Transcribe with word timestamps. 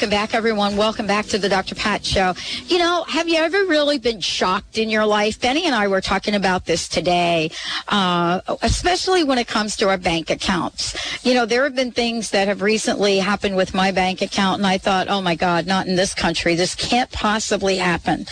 Welcome 0.00 0.16
back, 0.16 0.34
everyone. 0.34 0.78
Welcome 0.78 1.06
back 1.06 1.26
to 1.26 1.36
the 1.36 1.50
Dr. 1.50 1.74
Pat 1.74 2.02
Show. 2.02 2.32
You 2.68 2.78
know, 2.78 3.04
have 3.06 3.28
you 3.28 3.36
ever 3.36 3.66
really 3.66 3.98
been 3.98 4.18
shocked 4.18 4.78
in 4.78 4.88
your 4.88 5.04
life? 5.04 5.38
Benny 5.38 5.66
and 5.66 5.74
I 5.74 5.88
were 5.88 6.00
talking 6.00 6.34
about 6.34 6.64
this 6.64 6.88
today, 6.88 7.50
uh, 7.88 8.40
especially 8.62 9.24
when 9.24 9.36
it 9.36 9.46
comes 9.46 9.76
to 9.76 9.90
our 9.90 9.98
bank 9.98 10.30
accounts. 10.30 10.96
You 11.22 11.34
know, 11.34 11.44
there 11.44 11.64
have 11.64 11.74
been 11.74 11.92
things 11.92 12.30
that 12.30 12.48
have 12.48 12.62
recently 12.62 13.18
happened 13.18 13.56
with 13.56 13.74
my 13.74 13.92
bank 13.92 14.22
account, 14.22 14.60
and 14.60 14.66
I 14.66 14.78
thought, 14.78 15.08
oh 15.10 15.20
my 15.20 15.34
God, 15.34 15.66
not 15.66 15.86
in 15.86 15.96
this 15.96 16.14
country. 16.14 16.54
This 16.54 16.74
can't 16.74 17.12
possibly 17.12 17.76
happen. 17.76 18.24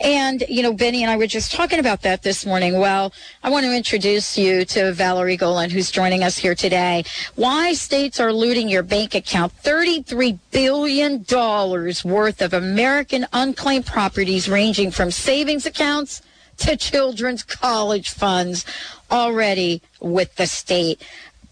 And, 0.00 0.44
you 0.48 0.62
know, 0.62 0.74
Benny 0.74 1.02
and 1.02 1.10
I 1.10 1.16
were 1.16 1.26
just 1.26 1.50
talking 1.50 1.80
about 1.80 2.02
that 2.02 2.22
this 2.22 2.46
morning. 2.46 2.78
Well, 2.78 3.12
I 3.42 3.50
want 3.50 3.66
to 3.66 3.74
introduce 3.74 4.38
you 4.38 4.64
to 4.66 4.92
Valorie 4.92 5.36
Golin, 5.36 5.72
who's 5.72 5.90
joining 5.90 6.22
us 6.22 6.38
here 6.38 6.54
today. 6.54 7.02
Why 7.34 7.72
states 7.72 8.20
are 8.20 8.32
looting 8.32 8.68
your 8.68 8.84
bank 8.84 9.16
account. 9.16 9.50
33 9.54 10.38
billion 10.52 11.15
dollars 11.16 12.04
worth 12.04 12.40
of 12.40 12.52
American 12.52 13.26
unclaimed 13.32 13.86
properties 13.86 14.48
ranging 14.48 14.90
from 14.90 15.10
savings 15.10 15.66
accounts 15.66 16.22
to 16.58 16.76
children's 16.76 17.42
college 17.42 18.10
funds 18.10 18.64
already 19.10 19.82
with 20.00 20.34
the 20.36 20.46
state. 20.46 21.00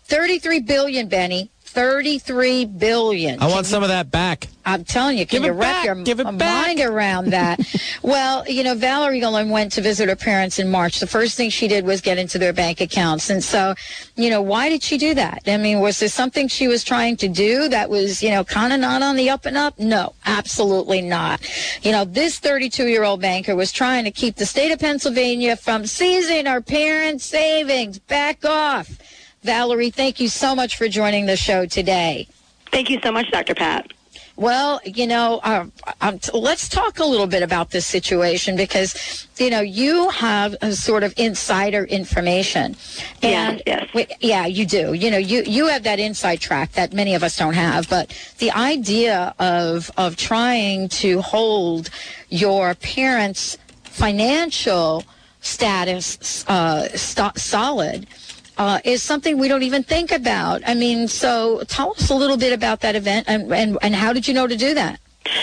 33 0.04 0.60
billion, 0.60 1.08
Benny. 1.08 1.50
33 1.74 2.66
billion. 2.66 3.42
I 3.42 3.48
want 3.48 3.66
some 3.66 3.82
of 3.82 3.88
that 3.88 4.08
back. 4.10 4.46
I'm 4.64 4.84
telling 4.84 5.18
you, 5.18 5.26
can 5.26 5.42
Give 5.42 5.46
you 5.52 5.60
wrap 5.60 5.72
back. 5.74 5.84
your 5.84 5.94
Give 5.96 6.18
mind 6.24 6.38
back. 6.38 6.78
around 6.78 7.30
that? 7.32 7.60
well, 8.02 8.48
you 8.48 8.62
know, 8.64 8.74
Valorie 8.74 9.20
Golin 9.20 9.50
went 9.50 9.72
to 9.72 9.80
visit 9.82 10.08
her 10.08 10.16
parents 10.16 10.58
in 10.58 10.70
March. 10.70 11.00
The 11.00 11.06
first 11.06 11.36
thing 11.36 11.50
she 11.50 11.66
did 11.68 11.84
was 11.84 12.00
get 12.00 12.16
into 12.16 12.38
their 12.38 12.52
bank 12.52 12.80
accounts. 12.80 13.28
And 13.28 13.42
so, 13.42 13.74
you 14.16 14.30
know, 14.30 14.40
why 14.40 14.68
did 14.68 14.82
she 14.82 14.96
do 14.96 15.14
that? 15.14 15.42
I 15.46 15.56
mean, 15.58 15.80
was 15.80 15.98
there 16.00 16.08
something 16.08 16.48
she 16.48 16.68
was 16.68 16.84
trying 16.84 17.16
to 17.18 17.28
do 17.28 17.68
that 17.68 17.90
was, 17.90 18.22
you 18.22 18.30
know, 18.30 18.44
kind 18.44 18.72
of 18.72 18.78
not 18.80 19.02
on 19.02 19.16
the 19.16 19.28
up 19.28 19.44
and 19.44 19.58
up? 19.58 19.78
No, 19.78 20.14
absolutely 20.24 21.02
not. 21.02 21.40
You 21.82 21.90
know, 21.92 22.04
this 22.04 22.38
32 22.38 22.86
year 22.86 23.02
old 23.02 23.20
banker 23.20 23.54
was 23.56 23.72
trying 23.72 24.04
to 24.04 24.10
keep 24.12 24.36
the 24.36 24.46
state 24.46 24.70
of 24.70 24.78
Pennsylvania 24.78 25.56
from 25.56 25.86
seizing 25.86 26.46
our 26.46 26.60
parents' 26.62 27.24
savings. 27.26 27.98
Back 27.98 28.44
off. 28.44 28.96
Valorie, 29.44 29.92
thank 29.92 30.20
you 30.20 30.28
so 30.28 30.54
much 30.54 30.76
for 30.76 30.88
joining 30.88 31.26
the 31.26 31.36
show 31.36 31.66
today. 31.66 32.26
Thank 32.72 32.88
you 32.90 32.98
so 33.02 33.12
much, 33.12 33.30
Dr. 33.30 33.54
Pat. 33.54 33.92
Well, 34.36 34.80
you 34.84 35.06
know, 35.06 35.38
uh, 35.44 35.66
um, 36.00 36.18
t- 36.18 36.32
let's 36.34 36.68
talk 36.68 36.98
a 36.98 37.04
little 37.04 37.28
bit 37.28 37.44
about 37.44 37.70
this 37.70 37.86
situation 37.86 38.56
because, 38.56 39.28
you 39.36 39.48
know, 39.48 39.60
you 39.60 40.08
have 40.08 40.56
a 40.60 40.72
sort 40.72 41.04
of 41.04 41.14
insider 41.16 41.84
information. 41.84 42.74
And 43.22 43.62
yes. 43.64 43.86
we- 43.94 44.08
yeah, 44.20 44.46
you 44.46 44.66
do. 44.66 44.92
You 44.92 45.12
know, 45.12 45.18
you, 45.18 45.44
you 45.46 45.68
have 45.68 45.84
that 45.84 46.00
inside 46.00 46.40
track 46.40 46.72
that 46.72 46.92
many 46.92 47.14
of 47.14 47.22
us 47.22 47.36
don't 47.36 47.54
have. 47.54 47.88
But 47.88 48.16
the 48.38 48.50
idea 48.50 49.34
of, 49.38 49.90
of 49.96 50.16
trying 50.16 50.88
to 50.88 51.20
hold 51.20 51.90
your 52.28 52.74
parents' 52.74 53.56
financial 53.84 55.04
status 55.40 56.44
uh, 56.48 56.88
st- 56.88 57.38
solid 57.38 58.08
uh, 58.56 58.80
is 58.84 59.02
something 59.02 59.38
we 59.38 59.48
don't 59.48 59.62
even 59.62 59.82
think 59.82 60.12
about. 60.12 60.62
I 60.66 60.74
mean, 60.74 61.08
so 61.08 61.62
tell 61.68 61.92
us 61.92 62.10
a 62.10 62.14
little 62.14 62.36
bit 62.36 62.52
about 62.52 62.80
that 62.80 62.96
event 62.96 63.28
and, 63.28 63.52
and, 63.52 63.78
and 63.82 63.94
how 63.94 64.12
did 64.12 64.28
you 64.28 64.34
know 64.34 64.46
to 64.46 64.56
do 64.56 64.74
that? 64.74 65.00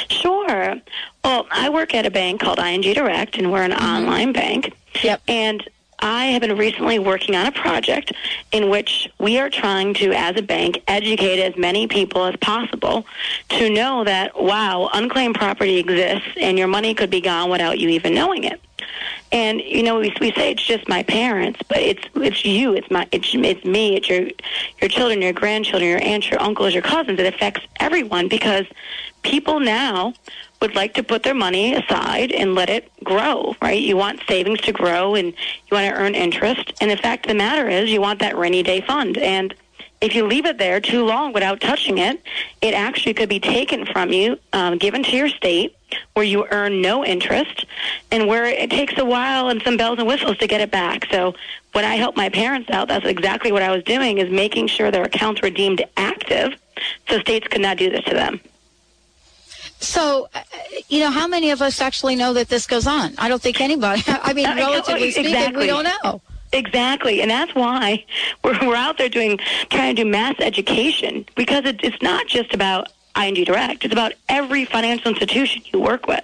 Sure. 0.10 0.76
Well, 1.24 1.48
I 1.52 1.70
work 1.70 1.94
at 1.94 2.06
a 2.06 2.12
bank 2.12 2.42
called 2.42 2.60
ING 2.60 2.82
Direct, 2.82 3.38
and 3.38 3.52
we're 3.52 3.64
an 3.64 3.74
online 3.74 4.32
bank. 4.32 4.74
Yep. 5.02 5.22
And 5.28 5.68
I 6.02 6.28
have 6.28 6.42
been 6.42 6.58
recently 6.58 6.98
working 6.98 7.36
on 7.36 7.46
a 7.46 7.52
project 7.52 8.12
in 8.52 8.70
which 8.70 9.08
we 9.20 9.38
are 9.38 9.50
trying 9.50 9.94
to, 9.96 10.12
as 10.14 10.36
a 10.36 10.42
bank, 10.42 10.82
educate 10.88 11.40
as 11.40 11.56
many 11.58 11.88
people 11.88 12.26
as 12.26 12.36
possible 12.38 13.06
to 13.50 13.70
know 13.70 14.04
that, 14.04 14.42
wow, 14.42 14.90
unclaimed 14.94 15.36
property 15.36 15.78
exists 15.78 16.30
and 16.38 16.58
your 16.58 16.68
money 16.68 16.96
could 16.96 17.12
be 17.12 17.22
gone 17.22 17.52
without 17.52 17.78
you 17.78 17.90
even 17.90 18.16
knowing 18.16 18.44
it. 18.44 18.60
And 19.32 19.62
you 19.62 19.84
know, 19.84 20.00
we, 20.00 20.14
we 20.20 20.32
say 20.34 20.52
it's 20.52 20.66
just 20.66 20.88
my 20.88 21.04
parents, 21.04 21.60
but 21.68 21.78
it's 21.78 22.04
it's 22.16 22.46
you, 22.46 22.76
it's 22.76 22.90
my 22.92 23.08
it's 23.12 23.30
it's 23.34 23.66
me, 23.66 23.96
it's 23.96 24.10
your 24.10 24.30
your 24.82 24.90
children, 24.90 25.22
your 25.22 25.34
grandchildren, 25.34 25.90
your 25.90 26.04
aunts, 26.04 26.30
your 26.30 26.42
uncles, 26.42 26.74
your 26.74 26.84
cousins. 26.84 27.20
It 27.20 27.34
affects 27.34 27.66
everyone 27.80 28.28
because 28.28 28.66
people 29.24 29.60
now 29.60 30.14
would 30.62 30.76
like 30.76 30.94
to 30.94 31.04
put 31.04 31.24
their 31.24 31.34
money 31.34 31.74
aside 31.74 32.32
and 32.32 32.56
let 32.56 32.70
it 32.70 32.92
grow, 33.04 33.56
right? 33.62 33.82
You 33.82 33.98
want 33.98 34.22
savings 34.28 34.62
to 34.62 34.72
grow 34.72 35.16
and 35.16 35.28
you 35.28 35.72
want 35.72 35.94
to 35.94 36.00
earn 36.00 36.14
interest. 36.14 36.72
And 36.82 36.92
the 36.92 36.98
fact 36.98 37.26
of 37.26 37.30
the 37.30 37.36
matter 37.36 37.68
is, 37.68 37.90
you 37.90 38.00
want 38.02 38.20
that 38.20 38.38
rainy 38.38 38.62
day 38.62 38.82
fund. 38.82 39.18
And 39.18 39.56
if 40.02 40.16
you 40.16 40.26
leave 40.26 40.46
it 40.46 40.58
there 40.58 40.82
too 40.82 41.06
long 41.06 41.32
without 41.32 41.62
touching 41.62 42.00
it, 42.00 42.22
it 42.62 42.74
actually 42.74 43.14
could 43.14 43.30
be 43.30 43.40
taken 43.40 43.86
from 43.86 44.12
you, 44.12 44.38
um, 44.52 44.78
given 44.80 45.04
to 45.04 45.16
your 45.16 45.30
state, 45.30 45.76
where 46.14 46.26
you 46.26 46.46
earn 46.50 46.82
no 46.82 47.06
interest, 47.06 47.66
and 48.10 48.28
where 48.28 48.46
it 48.46 48.72
takes 48.72 48.98
a 48.98 49.06
while 49.06 49.50
and 49.50 49.62
some 49.62 49.78
bells 49.78 50.00
and 50.00 50.08
whistles 50.08 50.38
to 50.40 50.48
get 50.48 50.60
it 50.60 50.72
back. 50.72 51.06
So 51.12 51.36
when 51.74 51.86
I 51.86 51.96
helped 51.96 52.18
my 52.18 52.30
parents 52.30 52.70
out, 52.72 52.88
that's 52.88 53.06
exactly 53.06 53.52
what 53.52 53.62
I 53.62 53.72
was 53.72 53.84
doing: 53.84 54.18
is 54.18 54.30
making 54.32 54.68
sure 54.68 54.90
their 54.90 55.04
accounts 55.04 55.42
were 55.42 55.52
deemed 55.52 55.84
active, 55.96 56.60
so 57.08 57.20
states 57.20 57.48
could 57.48 57.62
not 57.62 57.78
do 57.78 57.90
this 57.90 58.04
to 58.06 58.14
them. 58.16 58.42
So, 59.80 60.30
uh, 60.34 60.42
you 60.90 61.00
know, 61.00 61.10
how 61.10 61.28
many 61.28 61.50
of 61.52 61.62
us 61.62 61.82
actually 61.82 62.16
know 62.16 62.34
that 62.34 62.50
this 62.50 62.68
goes 62.68 62.86
on? 62.86 63.16
I 63.18 63.30
don't 63.30 63.42
think 63.42 63.60
anybody. 63.62 64.04
I 64.08 64.34
mean, 64.34 64.46
relatively 64.56 65.12
speaking, 65.12 65.34
exactly. 65.34 65.62
we 65.62 65.68
don't 65.68 65.84
know. 65.84 66.22
Exactly, 66.54 67.22
and 67.22 67.32
that's 67.32 67.54
why 67.56 68.04
we're 68.44 68.58
we're 68.62 68.76
out 68.76 68.98
there 68.98 69.10
doing 69.10 69.40
trying 69.70 69.96
to 69.96 70.04
do 70.04 70.10
mass 70.10 70.36
education 70.40 71.26
because 71.36 71.66
it, 71.66 71.80
it's 71.84 72.02
not 72.02 72.28
just 72.28 72.54
about 72.54 72.90
ING 73.18 73.36
Direct; 73.44 73.86
it's 73.86 73.94
about 73.94 74.14
every 74.30 74.66
financial 74.66 75.12
institution 75.12 75.62
you 75.72 75.80
work 75.80 76.08
with. 76.08 76.24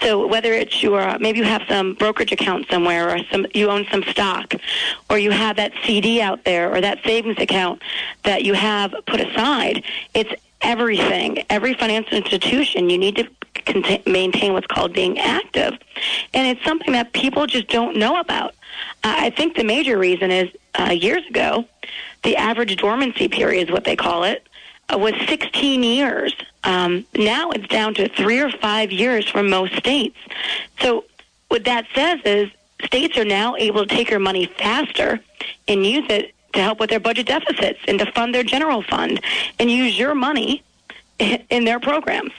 So 0.00 0.26
whether 0.26 0.52
it's 0.52 0.82
your 0.82 1.18
maybe 1.18 1.38
you 1.38 1.44
have 1.44 1.62
some 1.68 1.94
brokerage 1.94 2.32
account 2.32 2.66
somewhere, 2.70 3.14
or 3.14 3.18
some 3.30 3.46
you 3.54 3.70
own 3.70 3.86
some 3.90 4.02
stock, 4.04 4.54
or 5.10 5.18
you 5.18 5.30
have 5.30 5.56
that 5.56 5.72
CD 5.84 6.20
out 6.20 6.44
there, 6.44 6.74
or 6.74 6.80
that 6.80 6.98
savings 7.04 7.38
account 7.38 7.82
that 8.24 8.44
you 8.44 8.54
have 8.54 8.94
put 9.06 9.20
aside, 9.20 9.84
it's 10.14 10.32
everything. 10.60 11.44
Every 11.50 11.74
financial 11.74 12.16
institution 12.16 12.90
you 12.90 12.98
need 12.98 13.16
to 13.16 13.28
contain, 13.66 14.02
maintain 14.06 14.52
what's 14.52 14.66
called 14.66 14.92
being 14.92 15.18
active, 15.18 15.74
and 16.32 16.46
it's 16.46 16.64
something 16.64 16.92
that 16.92 17.12
people 17.12 17.46
just 17.46 17.68
don't 17.68 17.96
know 17.96 18.18
about. 18.18 18.54
Uh, 19.04 19.14
I 19.18 19.30
think 19.30 19.56
the 19.56 19.64
major 19.64 19.98
reason 19.98 20.30
is 20.30 20.50
uh, 20.74 20.90
years 20.90 21.26
ago, 21.26 21.66
the 22.22 22.36
average 22.36 22.76
dormancy 22.76 23.28
period 23.28 23.68
is 23.68 23.72
what 23.72 23.84
they 23.84 23.96
call 23.96 24.24
it, 24.24 24.46
uh, 24.92 24.98
was 24.98 25.14
16 25.28 25.82
years. 25.82 26.34
Um, 26.64 27.06
now 27.14 27.50
it's 27.50 27.66
down 27.68 27.94
to 27.94 28.08
three 28.08 28.40
or 28.40 28.50
five 28.50 28.90
years 28.90 29.28
for 29.28 29.42
most 29.42 29.74
states. 29.76 30.16
So 30.80 31.04
what 31.48 31.64
that 31.64 31.86
says 31.94 32.20
is 32.24 32.50
states 32.84 33.16
are 33.16 33.24
now 33.24 33.56
able 33.56 33.86
to 33.86 33.94
take 33.94 34.10
your 34.10 34.20
money 34.20 34.46
faster 34.46 35.20
and 35.68 35.86
use 35.86 36.06
it 36.10 36.34
to 36.52 36.60
help 36.60 36.80
with 36.80 36.90
their 36.90 37.00
budget 37.00 37.26
deficits 37.26 37.80
and 37.86 37.98
to 37.98 38.10
fund 38.12 38.34
their 38.34 38.42
general 38.42 38.82
fund 38.82 39.20
and 39.58 39.70
use 39.70 39.98
your 39.98 40.14
money 40.14 40.62
in 41.18 41.64
their 41.64 41.80
programs. 41.80 42.32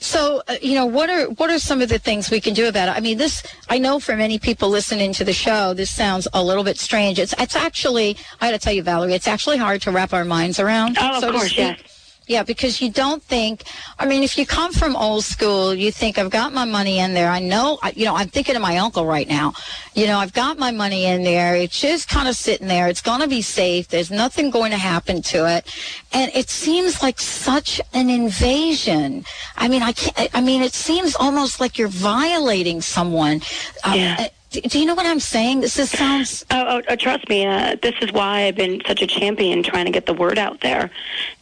So, 0.00 0.42
uh, 0.48 0.56
you 0.62 0.74
know, 0.74 0.86
what 0.86 1.10
are 1.10 1.26
what 1.26 1.50
are 1.50 1.58
some 1.58 1.82
of 1.82 1.90
the 1.90 1.98
things 1.98 2.30
we 2.30 2.40
can 2.40 2.54
do 2.54 2.68
about 2.68 2.88
it? 2.88 2.92
I 2.96 3.00
mean, 3.00 3.18
this 3.18 3.42
I 3.68 3.78
know 3.78 4.00
for 4.00 4.16
many 4.16 4.38
people 4.38 4.70
listening 4.70 5.12
to 5.14 5.24
the 5.24 5.34
show, 5.34 5.74
this 5.74 5.90
sounds 5.90 6.26
a 6.32 6.42
little 6.42 6.64
bit 6.64 6.78
strange. 6.78 7.18
It's 7.18 7.34
it's 7.38 7.54
actually 7.54 8.16
I 8.40 8.50
got 8.50 8.52
to 8.52 8.58
tell 8.58 8.72
you, 8.72 8.82
Valorie, 8.82 9.12
it's 9.12 9.28
actually 9.28 9.58
hard 9.58 9.82
to 9.82 9.90
wrap 9.90 10.14
our 10.14 10.24
minds 10.24 10.58
around. 10.58 10.96
Oh, 10.98 11.16
of 11.16 11.20
so 11.20 11.32
to 11.32 11.38
course, 11.38 11.50
speak. 11.50 11.84
Yeah, 12.30 12.44
because 12.44 12.80
you 12.80 12.92
don't 12.92 13.20
think. 13.24 13.64
I 13.98 14.06
mean, 14.06 14.22
if 14.22 14.38
you 14.38 14.46
come 14.46 14.72
from 14.72 14.94
old 14.94 15.24
school, 15.24 15.74
you 15.74 15.90
think 15.90 16.16
I've 16.16 16.30
got 16.30 16.52
my 16.52 16.64
money 16.64 17.00
in 17.00 17.12
there. 17.12 17.28
I 17.28 17.40
know, 17.40 17.80
you 17.96 18.04
know, 18.04 18.14
I'm 18.14 18.28
thinking 18.28 18.54
of 18.54 18.62
my 18.62 18.76
uncle 18.76 19.04
right 19.04 19.26
now. 19.26 19.52
You 19.96 20.06
know, 20.06 20.16
I've 20.20 20.32
got 20.32 20.56
my 20.56 20.70
money 20.70 21.06
in 21.06 21.24
there. 21.24 21.56
It's 21.56 21.80
just 21.80 22.08
kind 22.08 22.28
of 22.28 22.36
sitting 22.36 22.68
there. 22.68 22.86
It's 22.86 23.00
going 23.00 23.20
to 23.20 23.26
be 23.26 23.42
safe. 23.42 23.88
There's 23.88 24.12
nothing 24.12 24.50
going 24.50 24.70
to 24.70 24.78
happen 24.78 25.22
to 25.22 25.38
it, 25.56 25.74
and 26.12 26.30
it 26.32 26.48
seems 26.50 27.02
like 27.02 27.18
such 27.18 27.80
an 27.94 28.08
invasion. 28.08 29.24
I 29.56 29.66
mean, 29.66 29.82
I 29.82 29.90
can't. 29.90 30.30
I 30.32 30.40
mean, 30.40 30.62
it 30.62 30.72
seems 30.72 31.16
almost 31.16 31.58
like 31.58 31.78
you're 31.78 31.88
violating 31.88 32.80
someone. 32.80 33.40
Uh, 33.82 33.94
Yeah. 33.96 34.28
Do, 34.50 34.60
do 34.60 34.78
you 34.78 34.86
know 34.86 34.94
what 34.94 35.06
I'm 35.06 35.20
saying? 35.20 35.60
This 35.60 35.78
is, 35.78 35.90
sounds. 35.90 36.44
Oh, 36.50 36.64
oh, 36.66 36.82
oh, 36.88 36.96
trust 36.96 37.28
me, 37.28 37.46
uh, 37.46 37.76
this 37.82 37.94
is 38.00 38.12
why 38.12 38.42
I've 38.42 38.56
been 38.56 38.82
such 38.86 39.02
a 39.02 39.06
champion 39.06 39.62
trying 39.62 39.86
to 39.86 39.92
get 39.92 40.06
the 40.06 40.14
word 40.14 40.38
out 40.38 40.60
there. 40.60 40.90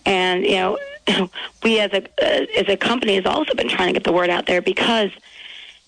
And 0.04 0.44
you 0.44 0.56
know, 0.56 0.78
we 1.62 1.80
as 1.80 1.92
a 1.92 2.02
uh, 2.02 2.46
as 2.56 2.68
a 2.68 2.76
company 2.76 3.14
has 3.16 3.26
also 3.26 3.54
been 3.54 3.68
trying 3.68 3.88
to 3.88 3.92
get 3.92 4.04
the 4.04 4.12
word 4.12 4.30
out 4.30 4.46
there 4.46 4.60
because 4.60 5.10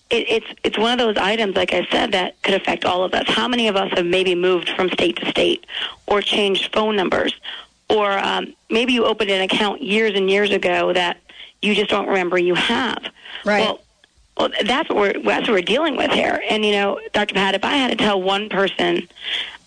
it, 0.09 0.29
it's 0.29 0.47
it's 0.63 0.77
one 0.77 0.91
of 0.91 0.97
those 0.97 1.17
items, 1.17 1.55
like 1.55 1.73
I 1.73 1.85
said, 1.91 2.11
that 2.13 2.41
could 2.41 2.55
affect 2.55 2.85
all 2.85 3.03
of 3.03 3.13
us. 3.13 3.25
How 3.27 3.47
many 3.47 3.67
of 3.67 3.75
us 3.75 3.91
have 3.93 4.05
maybe 4.05 4.35
moved 4.35 4.69
from 4.69 4.89
state 4.89 5.17
to 5.17 5.29
state, 5.29 5.65
or 6.07 6.21
changed 6.21 6.73
phone 6.73 6.95
numbers, 6.95 7.33
or 7.89 8.17
um, 8.17 8.53
maybe 8.69 8.93
you 8.93 9.05
opened 9.05 9.29
an 9.29 9.41
account 9.41 9.81
years 9.83 10.13
and 10.15 10.29
years 10.29 10.51
ago 10.51 10.91
that 10.93 11.17
you 11.61 11.75
just 11.75 11.89
don't 11.89 12.07
remember 12.07 12.37
you 12.37 12.55
have. 12.55 13.03
Right. 13.45 13.61
Well, 13.61 13.80
well, 14.37 14.49
that's 14.65 14.89
what 14.89 14.97
we're 14.97 15.23
that's 15.23 15.47
what 15.47 15.51
we're 15.51 15.61
dealing 15.61 15.97
with 15.97 16.11
here. 16.11 16.41
And 16.49 16.65
you 16.65 16.71
know, 16.71 16.99
Dr. 17.13 17.33
Pat, 17.33 17.55
if 17.55 17.63
I 17.63 17.73
had 17.73 17.89
to 17.89 17.97
tell 17.97 18.21
one 18.21 18.49
person, 18.49 19.07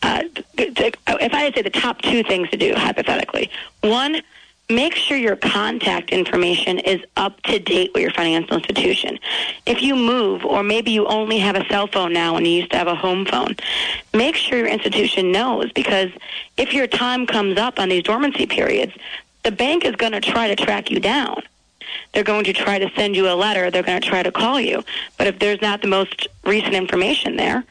uh, 0.02 0.25
if 0.58 1.34
I 1.34 1.40
had 1.40 1.55
to 1.55 1.58
say 1.58 1.62
the 1.62 1.70
top 1.70 2.02
two 2.02 2.22
things 2.22 2.50
to 2.50 2.56
do, 2.56 2.75
hypothetically, 2.75 3.50
one, 3.82 4.22
make 4.69 4.94
sure 4.94 5.16
your 5.16 5.37
contact 5.37 6.11
information 6.11 6.78
is 6.78 7.00
up 7.16 7.40
to 7.43 7.58
date 7.58 7.93
with 7.94 8.02
your 8.02 8.11
financial 8.11 8.56
institution. 8.56 9.19
If 9.66 9.82
you 9.82 9.94
move, 9.94 10.44
or 10.44 10.62
maybe 10.62 10.90
you 10.90 11.06
only 11.06 11.38
have 11.38 11.56
a 11.56 11.66
cell 11.66 11.87
phone 11.87 12.12
now 12.12 12.37
and 12.37 12.46
you 12.46 12.55
used 12.55 12.70
to 12.70 12.78
have 12.78 12.87
a 12.87 12.94
home 12.94 13.26
phone, 13.26 13.56
make 14.12 14.37
sure 14.37 14.58
your 14.58 14.69
institution 14.69 15.32
knows 15.32 15.70
because 15.72 16.11
if 16.56 16.72
your 16.72 16.87
time 16.87 17.26
comes 17.26 17.58
up 17.58 17.78
on 17.78 17.90
these 17.90 18.02
dormancy 18.02 18.46
periods, 18.46 18.94
the 19.43 19.52
bank 19.52 19.84
is 19.84 19.94
going 19.96 20.12
to 20.12 20.20
try 20.20 20.49
to 20.49 20.56
track 20.56 20.90
you 20.90 20.99
down. 20.99 21.43
They're 22.12 22.25
going 22.25 22.44
to 22.44 22.52
try 22.52 22.79
to 22.79 22.91
send 22.94 23.17
you 23.17 23.29
a 23.29 23.35
letter. 23.35 23.70
They're 23.70 23.82
going 23.82 24.00
to 24.00 24.08
try 24.08 24.23
to 24.23 24.32
call 24.32 24.61
you. 24.61 24.85
But 25.19 25.26
if 25.26 25.38
there's 25.38 25.61
not 25.61 25.82
the 25.82 25.88
most 25.88 26.29
recent 26.44 26.75
information 26.75 27.37
there, 27.37 27.64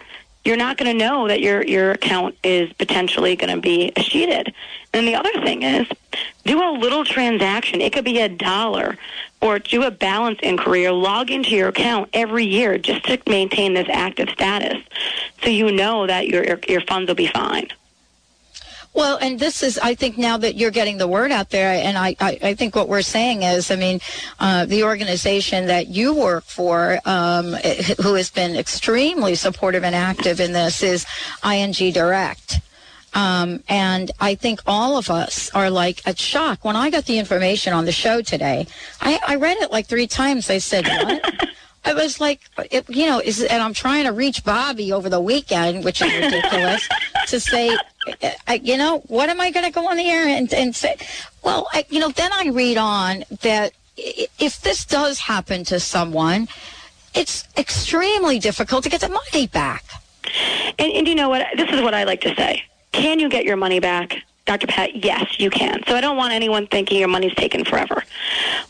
you're 0.46 0.58
not 0.58 0.78
going 0.78 0.92
to 0.92 1.06
know 1.06 1.28
that 1.28 1.40
your 1.40 1.64
your 1.64 1.92
account 1.92 2.36
is 2.44 2.72
potentially 2.74 3.36
going 3.36 3.54
to 3.56 3.62
be 3.62 3.92
cheated. 3.98 4.54
And 4.94 5.08
the 5.08 5.16
other 5.16 5.32
thing 5.42 5.64
is, 5.64 5.88
do 6.46 6.62
a 6.62 6.72
little 6.72 7.06
transaction. 7.06 7.80
It 7.80 7.94
could 7.94 8.04
be 8.04 8.20
a 8.20 8.28
dollar, 8.28 8.98
or 9.42 9.60
do 9.60 9.84
a 9.84 9.92
balance 9.92 10.40
inquiry, 10.44 10.86
or 10.86 10.92
log 10.92 11.32
into 11.32 11.52
your 11.52 11.70
account 11.70 12.10
every 12.14 12.46
year 12.46 12.78
just 12.78 13.06
to 13.06 13.22
maintain 13.28 13.74
this 13.74 13.88
active 13.90 14.30
status, 14.32 14.84
so 15.42 15.50
you 15.50 15.72
know 15.72 16.08
that 16.08 16.28
your 16.28 16.44
your, 16.46 16.60
your 16.68 16.82
funds 16.82 17.08
will 17.08 17.16
be 17.16 17.28
fine. 17.28 17.70
Well, 18.94 19.18
and 19.20 19.40
this 19.40 19.64
is, 19.64 19.80
I 19.80 19.96
think, 19.96 20.20
now 20.20 20.38
that 20.38 20.56
you're 20.56 20.72
getting 20.72 21.00
the 21.00 21.08
word 21.08 21.32
out 21.32 21.50
there, 21.50 21.74
and 21.84 21.98
I, 21.98 22.16
I, 22.20 22.38
I 22.44 22.54
think 22.54 22.76
what 22.76 22.88
we're 22.88 23.02
saying 23.02 23.42
is, 23.42 23.72
I 23.72 23.76
mean, 23.76 24.00
uh, 24.40 24.66
the 24.66 24.84
organization 24.84 25.66
that 25.66 25.88
you 25.88 26.14
work 26.14 26.44
for, 26.44 27.00
um, 27.06 27.54
who 28.02 28.14
has 28.14 28.30
been 28.30 28.56
extremely 28.56 29.34
supportive 29.34 29.84
and 29.84 29.96
active 29.96 30.40
in 30.40 30.54
this, 30.54 30.84
is 30.84 31.08
ING 31.44 31.74
Direct. 31.92 32.60
Um, 33.16 33.64
and 33.68 34.12
I 34.20 34.36
think 34.36 34.60
all 34.66 34.98
of 34.98 35.10
us 35.10 35.50
are 35.54 35.70
like 35.70 36.06
at 36.08 36.20
shock. 36.20 36.64
When 36.64 36.76
I 36.76 36.90
got 36.90 37.06
the 37.06 37.18
information 37.18 37.74
on 37.74 37.86
the 37.86 37.92
show 37.92 38.22
today, 38.22 38.68
I, 39.02 39.20
I 39.28 39.36
read 39.36 39.58
it 39.58 39.72
like 39.72 39.88
three 39.88 40.08
times. 40.08 40.50
I 40.50 40.60
said, 40.60 40.88
what? 40.88 41.50
I 41.86 41.94
was 41.94 42.20
like, 42.20 42.42
it, 42.72 42.90
you 42.90 43.06
know, 43.06 43.20
is, 43.20 43.42
and 43.42 43.62
I'm 43.62 43.74
trying 43.74 44.06
to 44.06 44.12
reach 44.12 44.44
Bobby 44.44 44.92
over 44.94 45.10
the 45.10 45.20
weekend, 45.20 45.84
which 45.84 46.02
is 46.02 46.14
ridiculous, 46.14 46.88
to 47.28 47.40
say, 47.40 47.78
I, 48.48 48.62
you 48.64 48.78
know, 48.78 49.00
what 49.08 49.30
am 49.30 49.42
I 49.42 49.52
going 49.52 49.66
to 49.66 49.72
go 49.72 49.90
on 49.90 49.98
the 49.98 50.06
air 50.06 50.28
and, 50.28 50.54
and 50.54 50.76
say? 50.76 50.96
Well, 51.44 51.68
I, 51.74 51.86
you 51.90 52.00
know, 52.00 52.10
then 52.10 52.32
I 52.32 52.48
read 52.50 52.78
on 52.78 53.26
that 53.42 53.74
if 53.98 54.62
this 54.62 54.86
does 54.86 55.20
happen 55.20 55.64
to 55.66 55.80
someone, 55.80 56.48
it's 57.14 57.48
extremely 57.58 58.40
difficult 58.40 58.84
to 58.86 58.90
get 58.90 59.02
the 59.02 59.10
money 59.10 59.48
back. 59.48 59.84
And, 60.80 60.92
and 60.92 61.08
you 61.08 61.16
know 61.16 61.30
what? 61.30 61.46
This 61.58 61.70
is 61.70 61.82
what 61.82 61.94
I 61.94 62.06
like 62.06 62.22
to 62.22 62.34
say. 62.36 62.64
Can 62.92 63.20
you 63.20 63.30
get 63.30 63.44
your 63.44 63.58
money 63.58 63.80
back? 63.80 64.24
Dr. 64.46 64.68
Pat, 64.68 64.94
yes, 65.06 65.40
you 65.40 65.50
can. 65.50 65.82
So 65.88 65.96
I 65.96 66.02
don't 66.02 66.18
want 66.18 66.34
anyone 66.34 66.68
thinking 66.68 67.00
your 67.00 67.08
money's 67.08 67.34
taken 67.36 67.64
forever. 67.64 68.04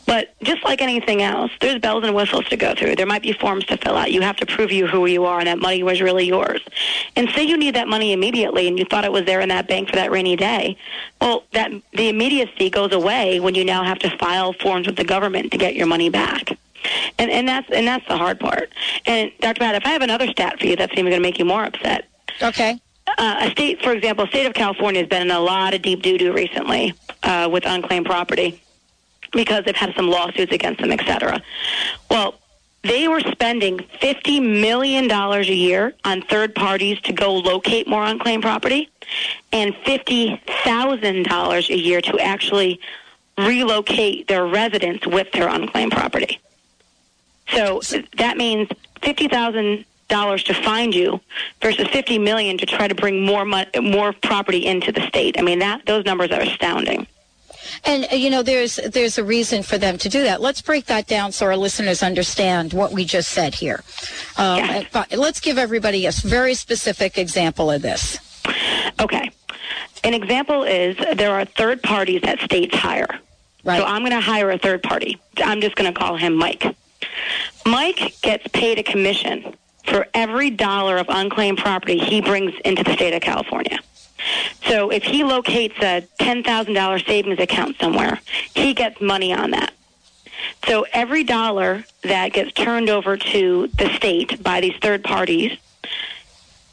But 0.06 0.32
just 0.42 0.62
like 0.62 0.80
anything 0.80 1.20
else, 1.20 1.50
there's 1.60 1.80
bells 1.80 2.04
and 2.04 2.14
whistles 2.14 2.44
to 2.50 2.56
go 2.56 2.74
through. 2.76 2.94
There 2.94 3.06
might 3.06 3.22
be 3.22 3.32
forms 3.32 3.64
to 3.66 3.76
fill 3.76 3.96
out. 3.96 4.12
You 4.12 4.20
have 4.20 4.36
to 4.36 4.46
prove 4.46 4.70
you 4.70 4.86
who 4.86 5.06
you 5.06 5.24
are 5.24 5.40
and 5.40 5.48
that 5.48 5.58
money 5.58 5.82
was 5.82 6.00
really 6.00 6.26
yours. 6.26 6.60
And 7.16 7.28
say 7.30 7.42
you 7.42 7.56
need 7.56 7.74
that 7.74 7.88
money 7.88 8.12
immediately 8.12 8.68
and 8.68 8.78
you 8.78 8.84
thought 8.84 9.04
it 9.04 9.10
was 9.10 9.24
there 9.24 9.40
in 9.40 9.48
that 9.48 9.66
bank 9.66 9.88
for 9.88 9.96
that 9.96 10.12
rainy 10.12 10.36
day. 10.36 10.76
Well, 11.20 11.42
that 11.52 11.72
the 11.92 12.08
immediacy 12.08 12.70
goes 12.70 12.92
away 12.92 13.40
when 13.40 13.56
you 13.56 13.64
now 13.64 13.82
have 13.82 13.98
to 14.00 14.16
file 14.16 14.52
forms 14.52 14.86
with 14.86 14.96
the 14.96 15.04
government 15.04 15.50
to 15.52 15.58
get 15.58 15.74
your 15.74 15.86
money 15.86 16.08
back. 16.08 16.56
And 17.18 17.30
and 17.30 17.48
that's 17.48 17.68
and 17.70 17.86
that's 17.86 18.06
the 18.06 18.16
hard 18.16 18.38
part. 18.38 18.70
And 19.06 19.32
Dr. 19.40 19.58
Pat, 19.58 19.74
if 19.74 19.86
I 19.86 19.88
have 19.88 20.02
another 20.02 20.28
stat 20.28 20.60
for 20.60 20.66
you 20.66 20.76
that's 20.76 20.92
even 20.92 21.06
going 21.06 21.16
to 21.16 21.20
make 21.20 21.38
you 21.38 21.46
more 21.46 21.64
upset. 21.64 22.04
Okay 22.42 22.78
uh, 23.18 23.36
a 23.40 23.50
state, 23.50 23.82
for 23.82 23.92
example, 23.92 24.26
state 24.26 24.46
of 24.46 24.54
California 24.54 25.00
has 25.00 25.08
been 25.08 25.22
in 25.22 25.30
a 25.30 25.40
lot 25.40 25.74
of 25.74 25.82
deep 25.82 26.02
doo 26.02 26.18
doo 26.18 26.32
recently 26.32 26.94
uh, 27.22 27.48
with 27.50 27.64
unclaimed 27.66 28.06
property 28.06 28.60
because 29.32 29.64
they've 29.64 29.76
had 29.76 29.94
some 29.94 30.08
lawsuits 30.08 30.52
against 30.52 30.80
them, 30.80 30.92
et 30.92 31.04
cetera. 31.04 31.42
Well, 32.10 32.36
they 32.82 33.08
were 33.08 33.20
spending 33.20 33.78
$50 33.78 34.60
million 34.60 35.10
a 35.10 35.42
year 35.42 35.94
on 36.04 36.22
third 36.22 36.54
parties 36.54 37.00
to 37.00 37.12
go 37.12 37.34
locate 37.34 37.88
more 37.88 38.04
unclaimed 38.04 38.42
property 38.42 38.90
and 39.52 39.74
$50,000 39.74 41.68
a 41.70 41.78
year 41.78 42.00
to 42.02 42.18
actually 42.20 42.78
relocate 43.38 44.28
their 44.28 44.46
residents 44.46 45.06
with 45.06 45.32
their 45.32 45.48
unclaimed 45.48 45.92
property. 45.92 46.40
So 47.48 47.80
that 48.18 48.36
means 48.36 48.68
50000 49.02 49.84
dollars 50.08 50.42
to 50.44 50.54
find 50.54 50.94
you 50.94 51.20
versus 51.60 51.88
50 51.88 52.18
million 52.18 52.58
to 52.58 52.66
try 52.66 52.88
to 52.88 52.94
bring 52.94 53.24
more 53.24 53.44
mo- 53.44 53.64
more 53.80 54.12
property 54.12 54.66
into 54.66 54.92
the 54.92 55.06
state. 55.06 55.38
I 55.38 55.42
mean 55.42 55.58
that 55.60 55.86
those 55.86 56.04
numbers 56.04 56.30
are 56.30 56.40
astounding. 56.40 57.06
And 57.84 58.06
uh, 58.12 58.16
you 58.16 58.30
know, 58.30 58.42
there's 58.42 58.76
there's 58.76 59.18
a 59.18 59.24
reason 59.24 59.62
for 59.62 59.78
them 59.78 59.98
to 59.98 60.08
do 60.08 60.22
that. 60.22 60.40
Let's 60.40 60.62
break 60.62 60.86
that 60.86 61.06
down 61.06 61.32
so 61.32 61.46
our 61.46 61.56
listeners 61.56 62.02
understand 62.02 62.72
what 62.72 62.92
we 62.92 63.04
just 63.04 63.30
said 63.30 63.54
here. 63.54 63.82
Um, 64.36 64.58
yes. 64.58 64.86
Uh, 64.94 65.04
let's 65.16 65.40
give 65.40 65.58
everybody 65.58 66.06
a 66.06 66.12
very 66.12 66.54
specific 66.54 67.18
example 67.18 67.70
of 67.70 67.82
this. 67.82 68.18
Okay, 69.00 69.30
an 70.04 70.14
example 70.14 70.62
is 70.62 70.96
there 71.16 71.34
are 71.34 71.44
third 71.44 71.82
parties 71.82 72.22
that 72.22 72.38
states 72.40 72.76
hire. 72.76 73.08
Right. 73.64 73.78
So 73.78 73.86
I'm 73.86 74.02
going 74.02 74.12
to 74.12 74.20
hire 74.20 74.50
a 74.50 74.58
third 74.58 74.82
party. 74.82 75.18
I'm 75.38 75.62
just 75.62 75.74
going 75.74 75.92
to 75.92 75.98
call 75.98 76.16
him 76.16 76.34
Mike. 76.34 76.76
Mike 77.64 78.14
gets 78.20 78.46
paid 78.48 78.78
a 78.78 78.82
commission 78.82 79.56
for 79.84 80.06
every 80.14 80.50
dollar 80.50 80.98
of 80.98 81.06
unclaimed 81.08 81.58
property 81.58 81.98
he 81.98 82.20
brings 82.20 82.54
into 82.64 82.82
the 82.82 82.92
state 82.94 83.14
of 83.14 83.22
California. 83.22 83.78
So 84.64 84.90
if 84.90 85.02
he 85.02 85.24
locates 85.24 85.76
a 85.78 86.06
$10,000 86.20 87.06
savings 87.06 87.38
account 87.38 87.76
somewhere, 87.78 88.20
he 88.54 88.74
gets 88.74 89.00
money 89.00 89.32
on 89.32 89.50
that. 89.50 89.72
So 90.66 90.86
every 90.92 91.24
dollar 91.24 91.84
that 92.02 92.32
gets 92.32 92.52
turned 92.52 92.88
over 92.88 93.16
to 93.16 93.68
the 93.78 93.94
state 93.96 94.42
by 94.42 94.60
these 94.60 94.76
third 94.80 95.04
parties, 95.04 95.58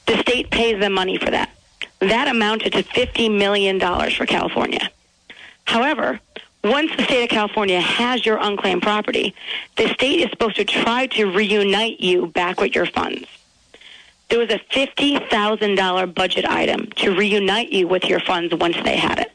the 0.06 0.18
state 0.18 0.50
pays 0.50 0.80
them 0.80 0.94
money 0.94 1.18
for 1.18 1.30
that. 1.30 1.50
That 2.00 2.28
amounted 2.28 2.74
to 2.74 2.84
$50 2.84 3.38
million 3.38 3.80
for 3.80 4.26
California. 4.26 4.90
However, 5.66 6.20
once 6.64 6.96
the 6.96 7.04
state 7.04 7.24
of 7.24 7.30
California 7.30 7.80
has 7.80 8.26
your 8.26 8.38
unclaimed 8.38 8.82
property, 8.82 9.34
the 9.78 9.88
state 9.90 10.20
is 10.22 10.30
supposed 10.30 10.56
to 10.58 10.66
try 10.66 11.08
to 11.08 11.26
reunite 11.26 12.00
you 12.00 12.28
back 12.28 12.60
with 12.60 12.76
your 12.76 12.86
funds. 12.86 13.26
There 14.30 14.40
was 14.40 14.50
a 14.50 14.60
$50,000 14.60 16.16
budget 16.16 16.46
item 16.46 16.88
to 16.98 17.16
reunite 17.16 17.70
you 17.70 17.88
with 17.88 18.06
your 18.06 18.20
funds 18.20 18.54
once 18.56 18.78
they 18.84 18.96
had 18.96 19.20
it. 19.20 19.32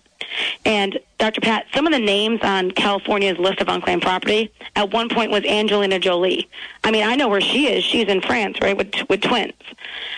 And 0.64 0.98
Dr. 1.18 1.40
Pat, 1.40 1.66
some 1.74 1.86
of 1.86 1.92
the 1.92 1.98
names 1.98 2.40
on 2.42 2.70
California's 2.70 3.38
list 3.38 3.60
of 3.60 3.68
unclaimed 3.68 4.02
property 4.02 4.52
at 4.74 4.92
one 4.92 5.08
point 5.08 5.30
was 5.30 5.44
Angelina 5.44 5.98
Jolie. 5.98 6.48
I 6.84 6.90
mean, 6.90 7.04
I 7.06 7.14
know 7.14 7.28
where 7.28 7.40
she 7.40 7.68
is. 7.68 7.84
She's 7.84 8.08
in 8.08 8.20
France, 8.20 8.58
right, 8.60 8.76
with 8.76 8.92
with 9.08 9.22
twins. 9.22 9.54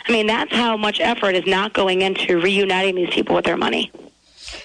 I 0.06 0.12
mean, 0.12 0.26
that's 0.26 0.52
how 0.52 0.76
much 0.76 1.00
effort 1.00 1.34
is 1.34 1.46
not 1.46 1.72
going 1.72 2.02
into 2.02 2.40
reuniting 2.40 2.96
these 2.96 3.10
people 3.10 3.36
with 3.36 3.44
their 3.44 3.56
money. 3.56 3.92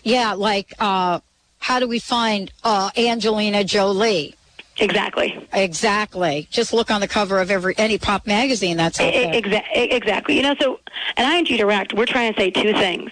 Yeah, 0.04 0.34
like 0.34 0.74
uh, 0.80 1.20
how 1.64 1.80
do 1.80 1.88
we 1.88 1.98
find 1.98 2.52
uh, 2.66 2.92
Angelina 2.98 3.64
Jolie? 3.64 4.36
Exactly. 4.80 5.48
Exactly. 5.54 6.46
Just 6.52 6.74
look 6.74 6.92
on 6.92 7.00
the 7.00 7.08
cover 7.08 7.40
of 7.40 7.50
every 7.50 7.74
any 7.78 7.98
pop 7.98 8.28
magazine 8.28 8.76
that's 8.76 9.00
out 9.00 9.14
there. 9.14 9.64
Exactly. 9.74 10.36
You 10.36 10.42
know, 10.42 10.56
so 10.60 10.82
at 11.16 11.32
ING 11.38 11.46
Direct, 11.46 11.94
we're 11.94 12.06
trying 12.06 12.34
to 12.34 12.40
say 12.40 12.52
two 12.52 12.74
things. 12.74 13.12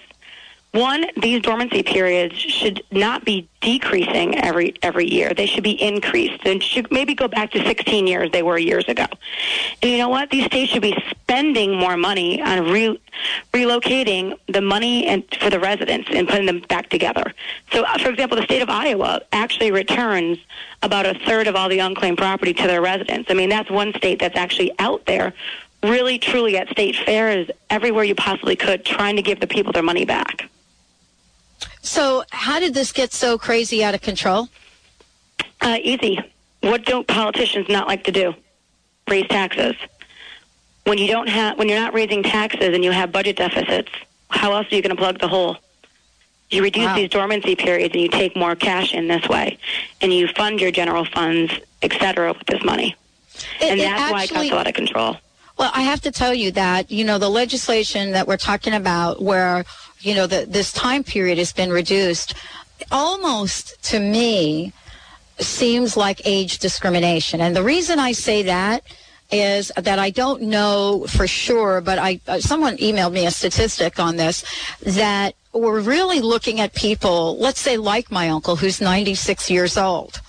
One, 0.72 1.04
these 1.20 1.42
dormancy 1.42 1.82
periods 1.82 2.34
should 2.34 2.82
not 2.90 3.26
be 3.26 3.46
decreasing 3.60 4.38
every 4.38 4.74
every 4.80 5.06
year. 5.06 5.34
They 5.34 5.44
should 5.44 5.62
be 5.62 5.72
increased 5.72 6.46
and 6.46 6.62
should 6.62 6.90
maybe 6.90 7.14
go 7.14 7.28
back 7.28 7.50
to 7.50 7.62
16 7.62 8.06
years 8.06 8.30
they 8.30 8.42
were 8.42 8.56
years 8.56 8.88
ago. 8.88 9.04
And 9.82 9.90
you 9.90 9.98
know 9.98 10.08
what? 10.08 10.30
These 10.30 10.46
states 10.46 10.72
should 10.72 10.80
be 10.80 10.96
spending 11.10 11.76
more 11.76 11.98
money 11.98 12.40
on 12.40 12.70
re- 12.70 12.98
relocating 13.52 14.38
the 14.46 14.62
money 14.62 15.06
and 15.06 15.22
for 15.38 15.50
the 15.50 15.60
residents 15.60 16.08
and 16.10 16.26
putting 16.26 16.46
them 16.46 16.60
back 16.60 16.88
together. 16.88 17.34
So, 17.70 17.84
uh, 17.84 17.98
for 17.98 18.08
example, 18.08 18.38
the 18.38 18.44
state 18.44 18.62
of 18.62 18.70
Iowa 18.70 19.20
actually 19.30 19.72
returns 19.72 20.38
about 20.82 21.04
a 21.04 21.12
third 21.26 21.48
of 21.48 21.54
all 21.54 21.68
the 21.68 21.80
unclaimed 21.80 22.16
property 22.16 22.54
to 22.54 22.66
their 22.66 22.80
residents. 22.80 23.30
I 23.30 23.34
mean, 23.34 23.50
that's 23.50 23.70
one 23.70 23.92
state 23.92 24.20
that's 24.20 24.38
actually 24.38 24.72
out 24.78 25.04
there 25.04 25.34
really 25.82 26.18
truly 26.18 26.56
at 26.56 26.70
state 26.70 26.96
fairs 26.96 27.50
everywhere 27.68 28.04
you 28.04 28.14
possibly 28.14 28.56
could 28.56 28.86
trying 28.86 29.16
to 29.16 29.22
give 29.22 29.38
the 29.38 29.46
people 29.46 29.72
their 29.74 29.82
money 29.82 30.06
back. 30.06 30.48
So, 31.82 32.24
how 32.30 32.60
did 32.60 32.74
this 32.74 32.92
get 32.92 33.12
so 33.12 33.36
crazy 33.36 33.84
out 33.84 33.94
of 33.94 34.00
control? 34.00 34.48
Uh, 35.60 35.78
easy. 35.82 36.18
What 36.60 36.84
don't 36.84 37.06
politicians 37.06 37.68
not 37.68 37.88
like 37.88 38.04
to 38.04 38.12
do? 38.12 38.34
Raise 39.08 39.26
taxes. 39.28 39.74
When 40.84 40.98
you 40.98 41.08
don't 41.08 41.28
have, 41.28 41.58
when 41.58 41.68
you're 41.68 41.78
not 41.78 41.92
raising 41.92 42.22
taxes 42.22 42.74
and 42.74 42.84
you 42.84 42.92
have 42.92 43.12
budget 43.12 43.36
deficits, 43.36 43.90
how 44.30 44.52
else 44.52 44.66
are 44.70 44.76
you 44.76 44.82
going 44.82 44.94
to 44.94 45.00
plug 45.00 45.18
the 45.18 45.28
hole? 45.28 45.56
You 46.50 46.62
reduce 46.62 46.86
wow. 46.86 46.96
these 46.96 47.10
dormancy 47.10 47.56
periods 47.56 47.94
and 47.94 48.02
you 48.02 48.08
take 48.08 48.36
more 48.36 48.54
cash 48.54 48.94
in 48.94 49.08
this 49.08 49.28
way, 49.28 49.58
and 50.00 50.12
you 50.12 50.28
fund 50.28 50.60
your 50.60 50.70
general 50.70 51.04
funds, 51.04 51.52
et 51.82 51.92
cetera, 51.92 52.32
with 52.32 52.46
this 52.46 52.62
money. 52.62 52.94
It, 53.60 53.72
and 53.72 53.80
that's 53.80 54.00
actually, 54.00 54.12
why 54.12 54.22
it 54.24 54.30
got 54.30 54.48
so 54.48 54.58
out 54.58 54.66
of 54.68 54.74
control. 54.74 55.16
Well, 55.58 55.70
I 55.74 55.82
have 55.82 56.00
to 56.02 56.10
tell 56.10 56.34
you 56.34 56.52
that, 56.52 56.90
you 56.90 57.04
know, 57.04 57.18
the 57.18 57.28
legislation 57.28 58.12
that 58.12 58.26
we're 58.28 58.36
talking 58.36 58.74
about 58.74 59.22
where 59.22 59.64
you 60.02 60.14
know, 60.14 60.26
the, 60.26 60.46
this 60.46 60.72
time 60.72 61.04
period 61.04 61.38
has 61.38 61.52
been 61.52 61.70
reduced. 61.70 62.34
almost 62.90 63.82
to 63.84 64.00
me 64.00 64.72
seems 65.38 65.96
like 65.96 66.20
age 66.24 66.58
discrimination. 66.58 67.40
And 67.40 67.56
the 67.56 67.62
reason 67.62 67.98
I 67.98 68.12
say 68.12 68.42
that 68.44 68.82
is 69.30 69.72
that 69.76 69.98
I 69.98 70.10
don't 70.10 70.42
know 70.42 71.06
for 71.08 71.26
sure, 71.26 71.80
but 71.80 71.98
I 71.98 72.20
uh, 72.28 72.40
someone 72.40 72.76
emailed 72.76 73.12
me 73.12 73.26
a 73.26 73.30
statistic 73.30 73.98
on 73.98 74.16
this 74.16 74.44
that 74.82 75.34
we're 75.54 75.80
really 75.80 76.20
looking 76.20 76.60
at 76.60 76.74
people, 76.74 77.38
let's 77.38 77.60
say 77.60 77.76
like 77.76 78.10
my 78.10 78.28
uncle 78.28 78.56
who's 78.56 78.80
96 78.80 79.50
years 79.50 79.76
old. 79.76 80.20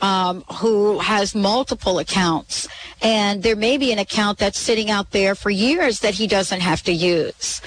Um, 0.00 0.42
who 0.56 0.98
has 0.98 1.34
multiple 1.34 1.98
accounts 1.98 2.68
and 3.00 3.42
there 3.42 3.56
may 3.56 3.78
be 3.78 3.92
an 3.92 3.98
account 3.98 4.38
that's 4.38 4.58
sitting 4.58 4.90
out 4.90 5.12
there 5.12 5.34
for 5.34 5.50
years 5.50 6.00
that 6.00 6.14
he 6.14 6.26
doesn't 6.26 6.60
have 6.60 6.82
to 6.82 6.92
use. 6.92 7.62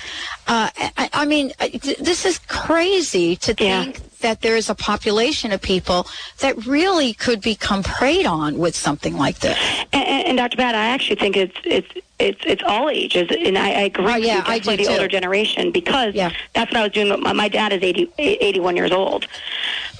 Uh, 0.48 0.70
I, 0.77 1.10
I, 1.13 1.25
mean, 1.25 1.51
this 2.00 2.25
is 2.25 2.39
crazy 2.48 3.36
to 3.38 3.54
think 3.54 3.98
yeah. 3.98 4.04
that 4.22 4.42
there 4.42 4.56
is 4.56 4.70
a 4.70 4.75
population 4.75 5.51
of 5.51 5.62
people 5.62 6.08
that 6.39 6.66
really 6.66 7.13
could 7.13 7.42
become 7.42 7.84
preyed 7.84 8.25
on 8.25 8.58
with 8.58 8.75
something 8.75 9.18
like 9.18 9.39
this. 9.39 9.58
And, 9.92 10.27
and 10.27 10.38
Dr. 10.38 10.56
Pat, 10.56 10.74
I 10.74 10.86
actually 10.86 11.18
think 11.18 11.36
it's 11.36 11.58
it's 11.66 11.92
it's 12.20 12.42
it's 12.46 12.63
all 12.66 12.89
ages, 12.89 13.30
and 13.30 13.58
I, 13.58 13.68
I 13.68 13.82
agree. 13.82 14.06
Oh, 14.06 14.16
yeah, 14.16 14.44
I 14.48 14.60
do 14.60 14.77
the 14.77 14.86
too. 14.86 14.92
older 14.92 15.08
generation 15.08 15.72
because 15.72 16.16
yeah. 16.16 16.32
that's 16.56 16.72
what 16.72 16.77
I 16.77 16.84
was 16.84 16.92
doing. 16.94 17.22
My, 17.22 17.34
my 17.34 17.50
dad 17.50 17.74
is 17.74 17.84
80, 17.84 18.13
81 18.18 18.75
years 18.77 18.92
old, 18.92 19.27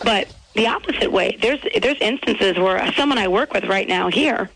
but 0.04 0.34
the 0.58 0.68
opposite 0.68 1.12
way. 1.12 1.38
There's 1.42 1.60
there's 1.82 2.00
instances 2.02 2.58
where 2.58 2.92
someone 2.94 3.18
I 3.18 3.28
work 3.28 3.54
with 3.54 3.66
right 3.66 3.88
now 3.88 4.10
here, 4.10 4.50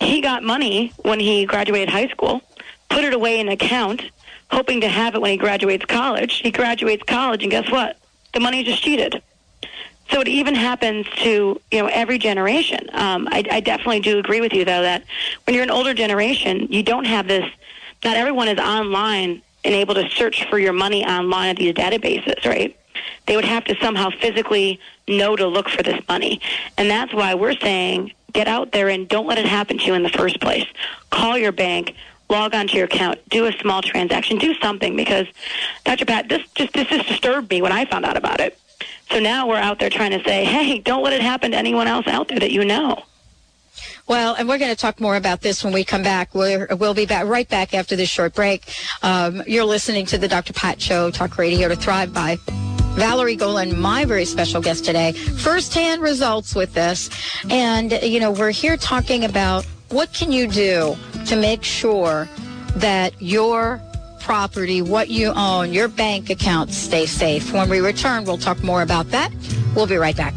he 0.00 0.20
got 0.20 0.42
money 0.42 0.92
when 1.02 1.20
he 1.20 1.46
graduated 1.46 1.88
high 1.88 2.08
school, 2.08 2.42
put 2.90 3.04
it 3.04 3.14
away 3.14 3.40
in 3.40 3.48
an 3.48 3.52
account, 3.52 4.02
hoping 4.50 4.80
to 4.80 4.88
have 4.88 5.14
it 5.14 5.20
when 5.20 5.30
he 5.30 5.36
graduates 5.36 5.84
college. 5.84 6.36
He 6.36 6.50
graduates 6.50 7.02
college, 7.04 7.42
and 7.42 7.50
guess 7.50 7.70
what? 7.70 7.98
The 8.32 8.40
money 8.40 8.64
just 8.64 8.82
cheated. 8.82 9.22
So 10.10 10.20
it 10.20 10.28
even 10.28 10.54
happens 10.54 11.06
to 11.22 11.60
you 11.70 11.82
know 11.82 11.86
every 11.86 12.18
generation. 12.18 12.88
Um, 12.92 13.28
I, 13.30 13.44
I 13.50 13.60
definitely 13.60 14.00
do 14.00 14.18
agree 14.18 14.40
with 14.40 14.52
you 14.52 14.64
though 14.64 14.82
that 14.82 15.04
when 15.44 15.54
you're 15.54 15.64
an 15.64 15.70
older 15.70 15.94
generation, 15.94 16.66
you 16.70 16.82
don't 16.82 17.06
have 17.06 17.26
this. 17.26 17.50
Not 18.04 18.16
everyone 18.16 18.48
is 18.48 18.58
online 18.58 19.42
and 19.64 19.74
able 19.74 19.94
to 19.94 20.08
search 20.10 20.44
for 20.50 20.58
your 20.58 20.74
money 20.74 21.06
online 21.06 21.48
at 21.50 21.56
these 21.56 21.72
databases, 21.72 22.44
right? 22.44 22.76
They 23.26 23.36
would 23.36 23.46
have 23.46 23.64
to 23.64 23.76
somehow 23.80 24.10
physically 24.10 24.78
know 25.08 25.36
to 25.36 25.46
look 25.46 25.70
for 25.70 25.82
this 25.82 26.06
money, 26.06 26.40
and 26.76 26.90
that's 26.90 27.14
why 27.14 27.34
we're 27.34 27.56
saying 27.56 28.12
get 28.34 28.48
out 28.48 28.72
there 28.72 28.88
and 28.88 29.08
don't 29.08 29.26
let 29.26 29.38
it 29.38 29.46
happen 29.46 29.78
to 29.78 29.84
you 29.84 29.94
in 29.94 30.02
the 30.02 30.10
first 30.10 30.40
place. 30.40 30.66
Call 31.10 31.38
your 31.38 31.52
bank, 31.52 31.94
log 32.34 32.54
onto 32.54 32.76
your 32.76 32.86
account, 32.86 33.18
do 33.28 33.46
a 33.46 33.52
small 33.52 33.80
transaction, 33.80 34.38
do 34.38 34.54
something 34.54 34.96
because 34.96 35.26
Dr. 35.84 36.04
Pat, 36.04 36.28
this 36.28 36.42
just 36.54 36.72
this 36.72 36.88
just 36.88 37.08
disturbed 37.08 37.50
me 37.50 37.62
when 37.62 37.72
I 37.72 37.84
found 37.84 38.04
out 38.04 38.16
about 38.16 38.40
it. 38.40 38.58
So 39.10 39.20
now 39.20 39.46
we're 39.46 39.56
out 39.56 39.78
there 39.78 39.90
trying 39.90 40.10
to 40.10 40.22
say, 40.24 40.44
hey, 40.44 40.78
don't 40.78 41.02
let 41.02 41.12
it 41.12 41.22
happen 41.22 41.52
to 41.52 41.56
anyone 41.56 41.86
else 41.86 42.06
out 42.06 42.28
there 42.28 42.40
that 42.40 42.50
you 42.50 42.64
know. 42.64 43.04
Well, 44.06 44.34
and 44.34 44.48
we're 44.48 44.58
going 44.58 44.70
to 44.70 44.76
talk 44.76 45.00
more 45.00 45.16
about 45.16 45.40
this 45.40 45.64
when 45.64 45.72
we 45.72 45.84
come 45.84 46.02
back. 46.02 46.34
we 46.34 46.56
will 46.78 46.94
be 46.94 47.06
back 47.06 47.26
right 47.26 47.48
back 47.48 47.72
after 47.72 47.96
this 47.96 48.08
short 48.08 48.34
break. 48.34 48.62
Um, 49.02 49.42
you're 49.46 49.64
listening 49.64 50.04
to 50.06 50.18
the 50.18 50.28
Dr. 50.28 50.52
Pat 50.52 50.80
Show, 50.80 51.10
Talk 51.10 51.38
Radio 51.38 51.68
to 51.68 51.76
Thrive 51.76 52.12
by. 52.12 52.36
Valorie 52.96 53.36
Golin, 53.36 53.76
my 53.76 54.04
very 54.04 54.24
special 54.24 54.60
guest 54.60 54.84
today, 54.84 55.12
firsthand 55.12 56.00
results 56.00 56.54
with 56.54 56.74
this. 56.74 57.10
And, 57.50 57.90
you 58.02 58.20
know, 58.20 58.30
we're 58.30 58.52
here 58.52 58.76
talking 58.76 59.24
about 59.24 59.66
what 59.90 60.12
can 60.12 60.32
you 60.32 60.48
do 60.48 60.96
to 61.26 61.36
make 61.36 61.62
sure 61.62 62.28
that 62.76 63.14
your 63.20 63.80
property, 64.20 64.80
what 64.80 65.10
you 65.10 65.32
own, 65.36 65.72
your 65.72 65.86
bank 65.86 66.30
accounts 66.30 66.76
stay 66.76 67.04
safe. 67.06 67.52
When 67.52 67.68
we 67.68 67.80
return, 67.80 68.24
we'll 68.24 68.38
talk 68.38 68.62
more 68.62 68.80
about 68.82 69.10
that. 69.10 69.30
We'll 69.76 69.86
be 69.86 69.96
right 69.96 70.16
back. 70.16 70.34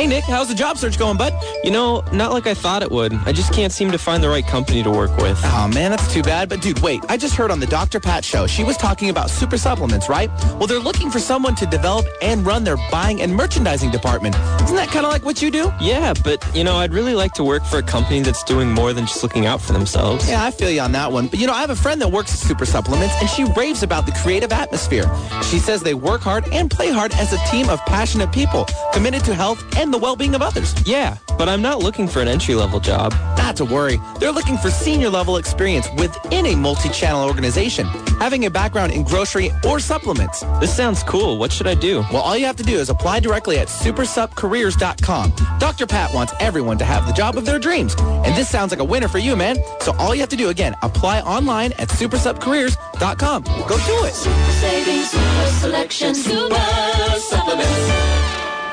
Hey 0.00 0.06
Nick, 0.06 0.24
how's 0.24 0.48
the 0.48 0.54
job 0.54 0.78
search 0.78 0.98
going, 0.98 1.18
bud? 1.18 1.34
You 1.62 1.70
know, 1.70 2.02
not 2.10 2.32
like 2.32 2.46
I 2.46 2.54
thought 2.54 2.80
it 2.82 2.90
would. 2.90 3.12
I 3.12 3.32
just 3.32 3.52
can't 3.52 3.70
seem 3.70 3.90
to 3.90 3.98
find 3.98 4.24
the 4.24 4.30
right 4.30 4.46
company 4.46 4.82
to 4.82 4.90
work 4.90 5.14
with. 5.18 5.38
Oh 5.44 5.70
man, 5.74 5.90
that's 5.90 6.10
too 6.10 6.22
bad. 6.22 6.48
But 6.48 6.62
dude, 6.62 6.78
wait, 6.78 7.02
I 7.10 7.18
just 7.18 7.34
heard 7.34 7.50
on 7.50 7.60
the 7.60 7.66
Dr. 7.66 8.00
Pat 8.00 8.24
show, 8.24 8.46
she 8.46 8.64
was 8.64 8.78
talking 8.78 9.10
about 9.10 9.28
super 9.28 9.58
supplements, 9.58 10.08
right? 10.08 10.30
Well, 10.54 10.66
they're 10.66 10.78
looking 10.78 11.10
for 11.10 11.18
someone 11.18 11.54
to 11.56 11.66
develop 11.66 12.06
and 12.22 12.46
run 12.46 12.64
their 12.64 12.78
buying 12.90 13.20
and 13.20 13.36
merchandising 13.36 13.90
department. 13.90 14.36
Isn't 14.62 14.76
that 14.76 14.88
kind 14.88 15.04
of 15.04 15.12
like 15.12 15.22
what 15.22 15.42
you 15.42 15.50
do? 15.50 15.70
Yeah, 15.82 16.14
but 16.24 16.42
you 16.56 16.64
know, 16.64 16.76
I'd 16.76 16.94
really 16.94 17.14
like 17.14 17.34
to 17.34 17.44
work 17.44 17.66
for 17.66 17.76
a 17.76 17.82
company 17.82 18.22
that's 18.22 18.42
doing 18.44 18.72
more 18.72 18.94
than 18.94 19.04
just 19.04 19.22
looking 19.22 19.44
out 19.44 19.60
for 19.60 19.74
themselves. 19.74 20.26
Yeah, 20.26 20.42
I 20.42 20.50
feel 20.50 20.70
you 20.70 20.80
on 20.80 20.92
that 20.92 21.12
one. 21.12 21.26
But 21.26 21.40
you 21.40 21.46
know, 21.46 21.52
I 21.52 21.60
have 21.60 21.68
a 21.68 21.76
friend 21.76 22.00
that 22.00 22.10
works 22.10 22.32
at 22.32 22.38
Super 22.38 22.64
Supplements 22.64 23.16
and 23.20 23.28
she 23.28 23.44
raves 23.52 23.82
about 23.82 24.06
the 24.06 24.12
creative 24.12 24.50
atmosphere. 24.50 25.14
She 25.42 25.58
says 25.58 25.82
they 25.82 25.92
work 25.92 26.22
hard 26.22 26.48
and 26.54 26.70
play 26.70 26.90
hard 26.90 27.12
as 27.16 27.34
a 27.34 27.38
team 27.50 27.68
of 27.68 27.84
passionate 27.84 28.32
people 28.32 28.66
committed 28.94 29.24
to 29.24 29.34
health 29.34 29.62
and 29.76 29.89
the 29.90 29.98
well-being 29.98 30.34
of 30.34 30.42
others. 30.42 30.74
Yeah, 30.86 31.16
but 31.38 31.48
I'm 31.48 31.62
not 31.62 31.80
looking 31.80 32.08
for 32.08 32.20
an 32.20 32.28
entry-level 32.28 32.80
job. 32.80 33.12
Not 33.36 33.56
to 33.56 33.64
worry. 33.64 33.98
They're 34.18 34.32
looking 34.32 34.58
for 34.58 34.70
senior-level 34.70 35.36
experience 35.36 35.88
within 35.96 36.46
a 36.46 36.54
multi-channel 36.54 37.24
organization, 37.24 37.86
having 38.18 38.46
a 38.46 38.50
background 38.50 38.92
in 38.92 39.02
grocery 39.02 39.50
or 39.66 39.80
supplements. 39.80 40.40
This 40.60 40.74
sounds 40.74 41.02
cool. 41.02 41.38
What 41.38 41.52
should 41.52 41.66
I 41.66 41.74
do? 41.74 42.00
Well, 42.12 42.22
all 42.22 42.36
you 42.36 42.46
have 42.46 42.56
to 42.56 42.62
do 42.62 42.78
is 42.78 42.90
apply 42.90 43.20
directly 43.20 43.58
at 43.58 43.68
supersupcareers.com. 43.68 45.32
Dr. 45.58 45.86
Pat 45.86 46.14
wants 46.14 46.32
everyone 46.40 46.78
to 46.78 46.84
have 46.84 47.06
the 47.06 47.12
job 47.12 47.36
of 47.36 47.44
their 47.44 47.58
dreams, 47.58 47.94
and 47.98 48.36
this 48.36 48.48
sounds 48.48 48.70
like 48.70 48.80
a 48.80 48.84
winner 48.84 49.08
for 49.08 49.18
you, 49.18 49.36
man. 49.36 49.56
So 49.80 49.94
all 49.98 50.14
you 50.14 50.20
have 50.20 50.30
to 50.30 50.36
do, 50.36 50.48
again, 50.50 50.74
apply 50.82 51.20
online 51.20 51.72
at 51.72 51.88
supersupcareers.com. 51.88 53.42
Go 53.44 53.76
do 53.76 54.04
it. 54.04 54.14
Super 54.14 54.52
savings, 54.60 55.10
super 55.10 55.46
selection, 55.60 56.14
super 56.14 56.54
supplements. 57.18 58.09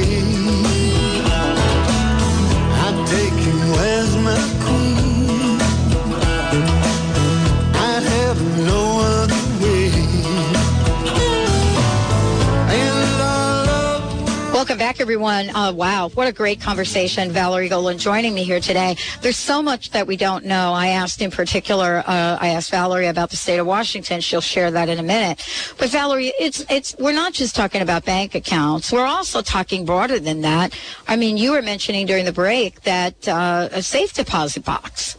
everyone. 15.24 15.56
Uh, 15.56 15.72
wow, 15.72 16.10
what 16.10 16.28
a 16.28 16.32
great 16.32 16.60
conversation. 16.60 17.30
Valorie 17.30 17.70
Golin 17.70 17.98
joining 17.98 18.34
me 18.34 18.44
here 18.44 18.60
today. 18.60 18.94
There's 19.22 19.38
so 19.38 19.62
much 19.62 19.90
that 19.92 20.06
we 20.06 20.18
don't 20.18 20.44
know. 20.44 20.74
I 20.74 20.88
asked 20.88 21.22
in 21.22 21.30
particular, 21.30 22.02
uh, 22.06 22.36
I 22.38 22.48
asked 22.48 22.70
Valorie 22.70 23.08
about 23.08 23.30
the 23.30 23.36
state 23.36 23.56
of 23.56 23.66
Washington. 23.66 24.20
She'll 24.20 24.42
share 24.42 24.70
that 24.72 24.90
in 24.90 24.98
a 24.98 25.02
minute. 25.02 25.38
But 25.78 25.88
Valorie, 25.88 26.32
it's, 26.38 26.66
it's, 26.68 26.94
we're 26.98 27.12
not 27.12 27.32
just 27.32 27.56
talking 27.56 27.80
about 27.80 28.04
bank 28.04 28.34
accounts. 28.34 28.92
We're 28.92 29.06
also 29.06 29.40
talking 29.40 29.86
broader 29.86 30.20
than 30.20 30.42
that. 30.42 30.78
I 31.08 31.16
mean, 31.16 31.38
you 31.38 31.52
were 31.52 31.62
mentioning 31.62 32.04
during 32.04 32.26
the 32.26 32.32
break 32.32 32.82
that 32.82 33.26
uh, 33.26 33.70
a 33.72 33.82
safe 33.82 34.12
deposit 34.12 34.62
box. 34.66 35.16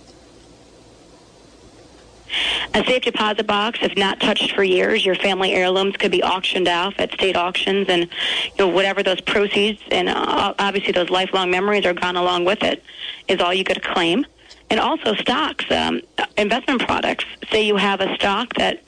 A 2.74 2.84
safe 2.86 3.04
deposit 3.04 3.48
box, 3.48 3.80
if 3.82 3.96
not 3.96 4.20
touched 4.20 4.52
for 4.52 4.64
years, 4.64 5.06
your 5.06 5.16
family 5.16 5.54
heirlooms 5.54 5.96
could 5.98 6.12
be 6.12 6.24
auctioned 6.24 6.68
off 6.68 6.94
at 6.98 7.12
state 7.14 7.36
auctions, 7.38 7.88
and 7.90 8.04
you 8.04 8.58
know 8.60 8.68
whatever 8.68 9.04
those 9.04 9.22
proceeds 9.22 9.82
and 9.92 10.10
uh, 10.10 10.54
obviously 10.60 10.92
those 10.92 11.10
lifelong 11.10 11.50
memories 11.50 11.86
are 11.86 11.94
gone 11.94 12.16
along 12.16 12.46
with 12.46 12.64
it, 12.64 12.84
is 13.28 13.40
all 13.40 13.54
you 13.54 13.64
could 13.64 13.82
claim. 13.84 14.26
And 14.70 14.80
also 14.80 15.14
stocks, 15.14 15.64
um, 15.70 16.02
investment 16.38 16.82
products. 16.82 17.26
Say 17.52 17.68
you 17.68 17.76
have 17.76 18.02
a 18.02 18.14
stock 18.16 18.54
that 18.56 18.82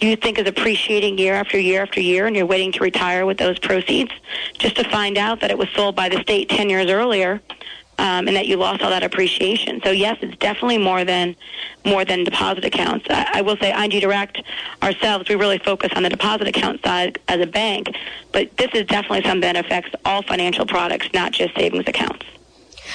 you 0.00 0.14
think 0.14 0.38
is 0.38 0.46
appreciating 0.46 1.18
year 1.18 1.34
after 1.34 1.58
year 1.58 1.82
after 1.82 2.00
year, 2.00 2.26
and 2.26 2.36
you're 2.36 2.46
waiting 2.46 2.70
to 2.72 2.80
retire 2.80 3.26
with 3.26 3.38
those 3.38 3.58
proceeds, 3.58 4.12
just 4.58 4.76
to 4.76 4.84
find 4.84 5.18
out 5.18 5.40
that 5.40 5.50
it 5.50 5.58
was 5.58 5.68
sold 5.70 5.96
by 5.96 6.08
the 6.08 6.20
state 6.20 6.48
ten 6.48 6.70
years 6.70 6.90
earlier 6.90 7.40
um, 7.98 8.28
and 8.28 8.36
that 8.36 8.46
you 8.46 8.56
lost 8.56 8.82
all 8.82 8.90
that 8.90 9.02
appreciation. 9.02 9.80
So 9.82 9.90
yes, 9.90 10.18
it's 10.20 10.36
definitely 10.38 10.78
more 10.78 11.04
than 11.04 11.36
more 11.84 12.04
than 12.04 12.24
deposit 12.24 12.64
accounts. 12.64 13.06
I, 13.08 13.30
I 13.34 13.42
will 13.42 13.56
say 13.56 13.72
ING 13.72 13.90
Direct 14.00 14.42
ourselves, 14.82 15.28
we 15.28 15.36
really 15.36 15.58
focus 15.58 15.92
on 15.94 16.02
the 16.02 16.08
deposit 16.08 16.48
account 16.48 16.82
side 16.82 17.18
as 17.28 17.40
a 17.40 17.46
bank, 17.46 17.96
but 18.32 18.54
this 18.56 18.70
is 18.74 18.86
definitely 18.86 19.22
something 19.22 19.40
that 19.40 19.56
affects 19.56 19.94
all 20.04 20.22
financial 20.22 20.66
products, 20.66 21.08
not 21.14 21.32
just 21.32 21.54
savings 21.54 21.84
accounts. 21.86 22.26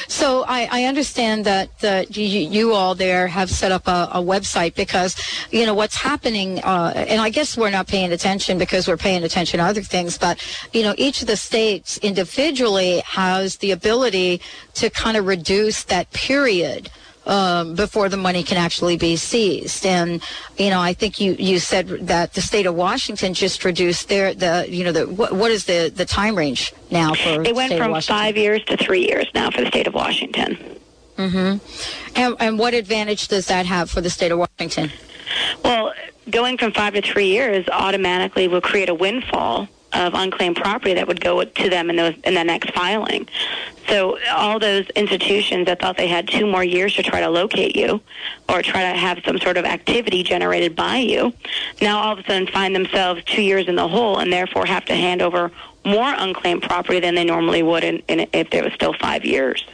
So 0.08 0.44
I, 0.48 0.68
I 0.72 0.84
understand 0.86 1.46
that 1.46 1.70
you, 2.16 2.24
you 2.24 2.74
all 2.74 2.96
there 2.96 3.28
have 3.28 3.50
set 3.50 3.72
up 3.72 3.88
a, 3.88 4.10
a 4.14 4.22
website 4.22 4.76
because, 4.76 5.16
you 5.52 5.66
know, 5.66 5.74
what's 5.74 5.96
happening, 5.96 6.60
uh, 6.64 6.94
and 6.96 7.22
I 7.22 7.30
guess 7.30 7.58
we're 7.58 7.70
not 7.70 7.88
paying 7.88 8.12
attention 8.12 8.58
because 8.58 8.88
we're 8.88 8.98
paying 8.98 9.24
attention 9.24 9.60
to 9.60 9.66
other 9.66 9.82
things, 9.82 10.18
but, 10.18 10.46
you 10.74 10.84
know, 10.84 10.94
each 10.98 11.22
of 11.22 11.28
the 11.28 11.38
states 11.38 11.98
individually 12.00 13.02
has 13.06 13.58
the 13.58 13.72
ability 13.72 14.42
to 14.76 14.90
kind 14.90 15.18
of 15.18 15.26
reduce 15.26 15.84
that 15.84 16.12
period 16.12 16.90
um, 17.26 17.76
before 17.76 18.10
the 18.10 18.18
money 18.18 18.44
can 18.44 18.58
actually 18.58 18.98
be 18.98 19.16
seized. 19.16 19.86
And 19.86 20.22
you 20.58 20.70
know, 20.70 20.80
I 20.80 20.94
think 20.94 21.20
you, 21.20 21.34
you 21.34 21.60
said 21.60 21.88
that 22.08 22.34
the 22.34 22.42
state 22.42 22.66
of 22.66 22.76
Washington 22.76 23.34
just 23.34 23.64
reduced 23.64 24.10
their 24.10 24.34
the 24.34 24.66
you 24.68 24.84
know 24.84 24.92
the 24.92 25.08
what, 25.08 25.34
what 25.34 25.52
is 25.52 25.66
the 25.66 25.92
the 25.94 26.06
time 26.06 26.36
range 26.36 26.74
now 26.90 27.14
for 27.14 27.42
It 27.44 27.56
went 27.56 27.72
state 27.72 27.82
of 27.82 27.92
from 27.92 28.02
five 28.02 28.38
years 28.38 28.64
to 28.66 28.78
three 28.78 29.08
years 29.08 29.28
now 29.34 29.52
for 29.52 29.62
the 29.62 29.68
state 29.68 29.88
of 29.88 29.94
Washington. 29.94 30.58
Mm-hmm. 31.18 32.18
And, 32.18 32.36
and 32.40 32.58
what 32.58 32.74
advantage 32.74 33.28
does 33.28 33.48
that 33.48 33.66
have 33.66 33.92
for 33.92 34.02
the 34.02 34.10
state 34.10 34.32
of 34.32 34.40
Washington? 34.40 34.92
Well, 35.64 35.94
going 36.30 36.58
from 36.58 36.72
five 36.72 36.94
to 36.94 37.02
three 37.02 37.28
years 37.28 37.68
automatically 37.70 38.48
will 38.48 38.62
create 38.62 38.90
a 38.90 38.96
windfall 38.96 39.68
of 39.94 40.14
unclaimed 40.14 40.56
property 40.56 40.94
that 40.94 41.08
would 41.08 41.22
go 41.22 41.44
to 41.44 41.70
them 41.70 41.90
in 41.90 41.96
those 41.96 42.16
in 42.24 42.34
the 42.34 42.44
next 42.44 42.72
filing. 42.72 43.28
So 43.88 44.18
all 44.32 44.60
those 44.60 44.88
institutions 44.96 45.66
that 45.66 45.80
thought 45.80 45.98
they 45.98 46.08
had 46.08 46.28
two 46.28 46.46
more 46.46 46.64
years 46.64 46.94
to 46.96 47.04
try 47.04 47.20
to 47.20 47.30
locate 47.30 47.76
you 47.76 48.02
or 48.48 48.62
try 48.62 48.92
to 48.92 48.98
have 48.98 49.20
some 49.26 49.38
sort 49.40 49.58
of 49.58 49.66
activity 49.66 50.24
generated 50.24 50.76
by 50.76 50.98
you, 50.98 51.34
now 51.82 52.00
all 52.00 52.14
of 52.14 52.20
a 52.20 52.24
sudden 52.24 52.48
find 52.48 52.76
themselves 52.76 53.24
two 53.26 53.42
years 53.42 53.68
in 53.68 53.76
the 53.76 53.88
hole 53.88 54.20
and 54.20 54.32
therefore 54.32 54.66
have 54.66 54.86
to 54.86 54.96
hand 54.96 55.22
over 55.22 55.52
more 55.84 56.14
unclaimed 56.18 56.62
property 56.62 57.00
than 57.00 57.16
they 57.16 57.24
normally 57.24 57.64
would 57.64 57.84
in, 57.84 57.98
in, 58.08 58.28
if 58.34 58.50
there 58.52 58.64
was 58.64 58.74
still 58.74 58.94
five 58.94 59.26
years. 59.26 59.66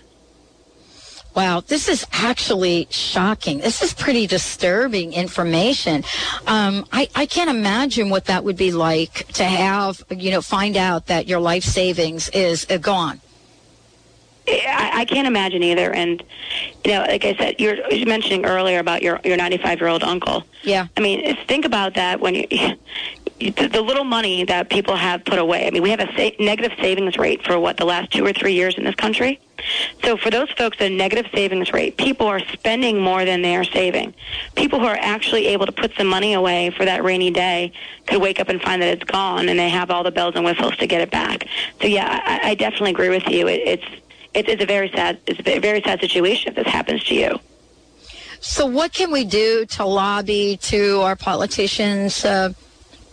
Wow, 1.37 1.59
this 1.59 1.87
is 1.87 2.03
actually 2.11 2.87
shocking. 2.89 3.59
This 3.59 3.83
is 3.83 3.93
pretty 3.93 4.25
disturbing 4.25 5.13
information. 5.13 6.03
Um, 6.47 6.87
I, 6.91 7.09
I 7.13 7.27
can't 7.27 7.51
imagine 7.51 8.09
what 8.09 8.25
that 8.25 8.43
would 8.43 8.57
be 8.57 8.71
like 8.71 9.27
to 9.33 9.43
have, 9.43 10.03
you 10.09 10.31
know, 10.31 10.41
find 10.41 10.75
out 10.75 11.05
that 11.05 11.27
your 11.27 11.39
life 11.39 11.63
savings 11.63 12.27
is 12.29 12.65
uh, 12.71 12.77
gone. 12.77 13.21
I, 14.47 14.91
I 14.95 15.05
can't 15.05 15.27
imagine 15.27 15.61
either. 15.61 15.93
And 15.93 16.23
you 16.83 16.93
know, 16.93 17.01
like 17.01 17.23
I 17.23 17.35
said, 17.35 17.59
you're, 17.59 17.75
were 17.75 18.05
mentioning 18.07 18.43
earlier 18.43 18.79
about 18.79 19.03
your 19.03 19.19
your 19.23 19.37
95 19.37 19.79
year 19.79 19.89
old 19.89 20.03
uncle. 20.03 20.43
Yeah. 20.63 20.87
I 20.97 21.01
mean, 21.01 21.37
think 21.47 21.65
about 21.65 21.93
that 21.93 22.19
when 22.19 22.33
you. 22.33 22.47
The 23.39 23.81
little 23.81 24.03
money 24.03 24.43
that 24.45 24.69
people 24.69 24.95
have 24.95 25.23
put 25.23 25.37
away. 25.37 25.67
I 25.67 25.69
mean, 25.69 25.83
we 25.83 25.91
have 25.91 25.99
a 25.99 26.11
sa- 26.17 26.35
negative 26.43 26.71
savings 26.79 27.17
rate 27.17 27.43
for 27.43 27.59
what 27.59 27.77
the 27.77 27.85
last 27.85 28.11
two 28.11 28.25
or 28.25 28.33
three 28.33 28.53
years 28.53 28.77
in 28.77 28.83
this 28.83 28.95
country. 28.95 29.39
So 30.03 30.17
for 30.17 30.31
those 30.31 30.49
folks, 30.51 30.77
a 30.79 30.89
negative 30.89 31.27
savings 31.33 31.71
rate, 31.71 31.97
people 31.97 32.27
are 32.27 32.39
spending 32.39 32.99
more 32.99 33.25
than 33.25 33.43
they 33.43 33.55
are 33.55 33.63
saving. 33.63 34.15
People 34.55 34.79
who 34.79 34.85
are 34.85 34.97
actually 34.99 35.47
able 35.47 35.67
to 35.67 35.71
put 35.71 35.93
some 35.95 36.07
money 36.07 36.33
away 36.33 36.71
for 36.71 36.85
that 36.85 37.03
rainy 37.03 37.29
day 37.29 37.71
could 38.07 38.21
wake 38.21 38.39
up 38.39 38.49
and 38.49 38.61
find 38.61 38.81
that 38.81 38.89
it's 38.89 39.03
gone, 39.03 39.49
and 39.49 39.59
they 39.59 39.69
have 39.69 39.91
all 39.91 40.03
the 40.03 40.11
bells 40.11 40.35
and 40.35 40.43
whistles 40.43 40.75
to 40.77 40.87
get 40.87 41.01
it 41.01 41.11
back. 41.11 41.47
So 41.79 41.87
yeah, 41.87 42.21
I, 42.25 42.51
I 42.51 42.55
definitely 42.55 42.91
agree 42.91 43.09
with 43.09 43.27
you. 43.27 43.47
It, 43.47 43.61
it's 43.65 43.85
it, 44.33 44.49
it's 44.49 44.63
a 44.63 44.67
very 44.67 44.89
sad 44.89 45.19
it's 45.27 45.39
a 45.39 45.59
very 45.59 45.81
sad 45.81 45.99
situation 45.99 46.49
if 46.49 46.55
this 46.55 46.67
happens 46.67 47.03
to 47.05 47.15
you. 47.15 47.39
So, 48.39 48.67
what 48.67 48.93
can 48.93 49.11
we 49.11 49.25
do 49.25 49.65
to 49.65 49.85
lobby 49.85 50.57
to 50.63 51.01
our 51.01 51.15
politicians 51.15 52.23
uh, 52.23 52.53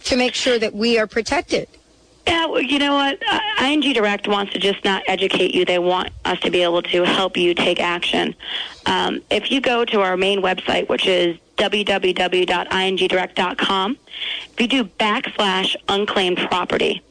to 0.05 0.17
make 0.17 0.35
sure 0.35 0.59
that 0.59 0.75
we 0.75 0.99
are 0.99 1.07
protected? 1.07 1.69
Yeah, 2.27 2.47
well, 2.47 2.63
you 2.63 2.79
know 2.79 2.95
what? 2.95 3.23
ING 3.61 3.81
Direct 3.81 4.27
wants 4.27 4.55
to 4.55 4.59
just 4.59 4.83
not 4.83 5.03
educate 5.07 5.55
you. 5.55 5.67
They 5.67 5.79
want 5.79 6.09
us 6.25 6.41
to 6.41 6.51
be 6.51 6.63
able 6.63 6.81
to 6.83 7.05
help 7.05 7.37
you 7.37 7.55
take 7.55 7.81
action. 7.81 8.35
Um, 8.87 9.21
if 9.31 9.51
you 9.51 9.61
go 9.61 9.85
to 9.85 10.01
our 10.01 10.17
main 10.17 10.41
website, 10.41 10.89
which 10.89 11.07
is 11.07 11.37
www.ingdirect.com, 11.59 13.99
if 14.53 14.61
you 14.61 14.69
do 14.69 14.85
backslash 14.85 15.77
unclaimed 15.89 16.39
property, 16.39 17.03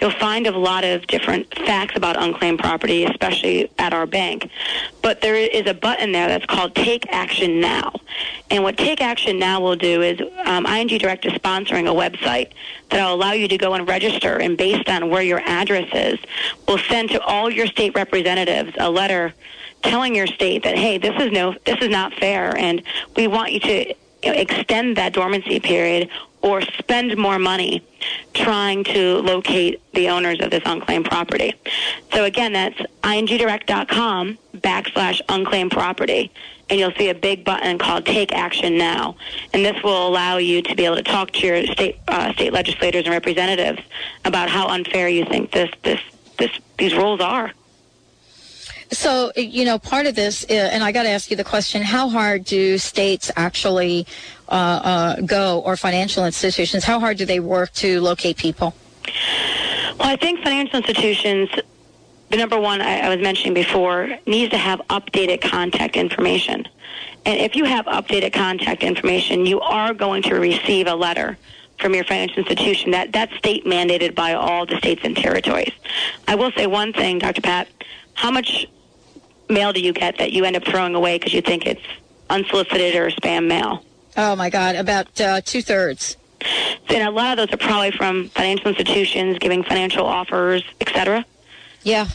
you'll 0.00 0.10
find 0.12 0.46
a 0.46 0.56
lot 0.56 0.84
of 0.84 1.06
different 1.06 1.52
facts 1.54 1.96
about 1.96 2.20
unclaimed 2.22 2.58
property, 2.58 3.04
especially 3.04 3.70
at 3.78 3.92
our 3.92 4.06
bank. 4.06 4.50
But 5.02 5.20
there 5.20 5.34
is 5.34 5.66
a 5.66 5.74
button 5.74 6.12
there 6.12 6.28
that's 6.28 6.46
called 6.46 6.74
Take 6.74 7.06
Action 7.12 7.60
Now. 7.60 7.94
And 8.50 8.62
what 8.62 8.76
Take 8.76 9.00
Action 9.00 9.38
Now 9.38 9.60
will 9.60 9.76
do 9.76 10.02
is 10.02 10.20
um, 10.44 10.66
ING 10.66 10.88
Direct 10.88 11.24
is 11.26 11.32
sponsoring 11.32 11.88
a 11.88 11.94
website 11.94 12.52
that 12.90 13.04
will 13.04 13.14
allow 13.14 13.32
you 13.32 13.48
to 13.48 13.58
go 13.58 13.74
and 13.74 13.86
register, 13.88 14.38
and 14.40 14.56
based 14.56 14.88
on 14.88 15.10
where 15.10 15.22
your 15.22 15.40
address 15.40 15.88
is, 15.92 16.18
will 16.66 16.78
send 16.78 17.10
to 17.10 17.20
all 17.20 17.50
your 17.50 17.66
state 17.66 17.94
representatives 17.94 18.72
a 18.78 18.90
letter 18.90 19.34
telling 19.82 20.14
your 20.14 20.26
state 20.26 20.64
that 20.64 20.76
hey, 20.76 20.98
this 20.98 21.14
is 21.20 21.30
no, 21.30 21.54
this 21.64 21.80
is 21.80 21.88
not 21.88 22.12
fair, 22.14 22.56
and 22.56 22.82
we 23.16 23.26
want 23.26 23.52
you 23.52 23.60
to 23.60 23.94
extend 24.22 24.96
that 24.96 25.12
dormancy 25.12 25.60
period 25.60 26.08
or 26.42 26.62
spend 26.62 27.16
more 27.16 27.38
money 27.38 27.84
trying 28.34 28.84
to 28.84 29.18
locate 29.18 29.80
the 29.92 30.08
owners 30.08 30.40
of 30.40 30.50
this 30.50 30.62
unclaimed 30.66 31.04
property. 31.04 31.54
So 32.12 32.24
again, 32.24 32.52
that's 32.52 32.78
ingdirect.com 33.02 34.38
backslash 34.56 35.20
unclaimed 35.28 35.72
property. 35.72 36.30
And 36.70 36.78
you'll 36.78 36.92
see 36.92 37.08
a 37.08 37.14
big 37.14 37.44
button 37.44 37.78
called 37.78 38.04
Take 38.04 38.32
Action 38.34 38.76
Now. 38.76 39.16
And 39.52 39.64
this 39.64 39.82
will 39.82 40.06
allow 40.06 40.36
you 40.36 40.60
to 40.62 40.74
be 40.76 40.84
able 40.84 40.96
to 40.96 41.02
talk 41.02 41.30
to 41.32 41.46
your 41.46 41.66
state, 41.66 41.96
uh, 42.08 42.32
state 42.34 42.52
legislators 42.52 43.04
and 43.04 43.12
representatives 43.12 43.80
about 44.24 44.50
how 44.50 44.68
unfair 44.68 45.08
you 45.08 45.24
think 45.24 45.50
this, 45.50 45.70
this, 45.82 46.00
this, 46.36 46.50
these 46.76 46.94
rules 46.94 47.20
are. 47.20 47.52
So, 48.90 49.32
you 49.36 49.64
know, 49.64 49.78
part 49.78 50.06
of 50.06 50.14
this, 50.14 50.44
uh, 50.44 50.52
and 50.52 50.82
I 50.82 50.92
got 50.92 51.02
to 51.02 51.10
ask 51.10 51.30
you 51.30 51.36
the 51.36 51.44
question: 51.44 51.82
How 51.82 52.08
hard 52.08 52.44
do 52.44 52.78
states 52.78 53.30
actually 53.36 54.06
uh, 54.48 54.52
uh, 54.52 55.20
go, 55.20 55.60
or 55.60 55.76
financial 55.76 56.24
institutions? 56.24 56.84
How 56.84 56.98
hard 56.98 57.18
do 57.18 57.26
they 57.26 57.40
work 57.40 57.72
to 57.74 58.00
locate 58.00 58.36
people? 58.36 58.74
Well, 59.98 60.08
I 60.08 60.16
think 60.16 60.42
financial 60.42 60.78
institutions, 60.78 61.50
the 62.30 62.36
number 62.36 62.58
one 62.58 62.80
I, 62.80 63.00
I 63.00 63.08
was 63.08 63.20
mentioning 63.20 63.54
before, 63.54 64.10
needs 64.26 64.50
to 64.52 64.58
have 64.58 64.80
updated 64.88 65.42
contact 65.42 65.96
information. 65.96 66.66
And 67.26 67.40
if 67.40 67.56
you 67.56 67.64
have 67.64 67.84
updated 67.86 68.32
contact 68.32 68.82
information, 68.82 69.44
you 69.44 69.60
are 69.60 69.92
going 69.92 70.22
to 70.24 70.36
receive 70.36 70.86
a 70.86 70.94
letter 70.94 71.36
from 71.78 71.94
your 71.94 72.04
financial 72.04 72.38
institution 72.38 72.90
that 72.92 73.12
that's 73.12 73.34
state 73.36 73.64
mandated 73.64 74.14
by 74.14 74.34
all 74.34 74.66
the 74.66 74.76
states 74.78 75.02
and 75.04 75.16
territories. 75.16 75.72
I 76.26 76.34
will 76.34 76.52
say 76.52 76.66
one 76.66 76.92
thing, 76.92 77.18
Dr. 77.18 77.40
Pat. 77.40 77.68
How 78.14 78.30
much 78.30 78.66
mail 79.48 79.72
do 79.72 79.80
you 79.80 79.92
get 79.92 80.18
that 80.18 80.32
you 80.32 80.44
end 80.44 80.56
up 80.56 80.64
throwing 80.64 80.94
away 80.94 81.18
because 81.18 81.32
you 81.32 81.42
think 81.42 81.66
it's 81.66 81.82
unsolicited 82.30 82.94
or 82.94 83.10
spam 83.10 83.46
mail. 83.46 83.84
Oh 84.16 84.36
my 84.36 84.50
God, 84.50 84.76
about 84.76 85.20
uh, 85.20 85.40
two 85.40 85.62
thirds. 85.62 86.16
And 86.88 87.06
a 87.06 87.10
lot 87.10 87.38
of 87.38 87.48
those 87.48 87.54
are 87.54 87.58
probably 87.58 87.90
from 87.90 88.28
financial 88.30 88.68
institutions 88.68 89.38
giving 89.38 89.62
financial 89.62 90.06
offers, 90.06 90.62
etc. 90.80 91.24
Yeah. 91.82 92.06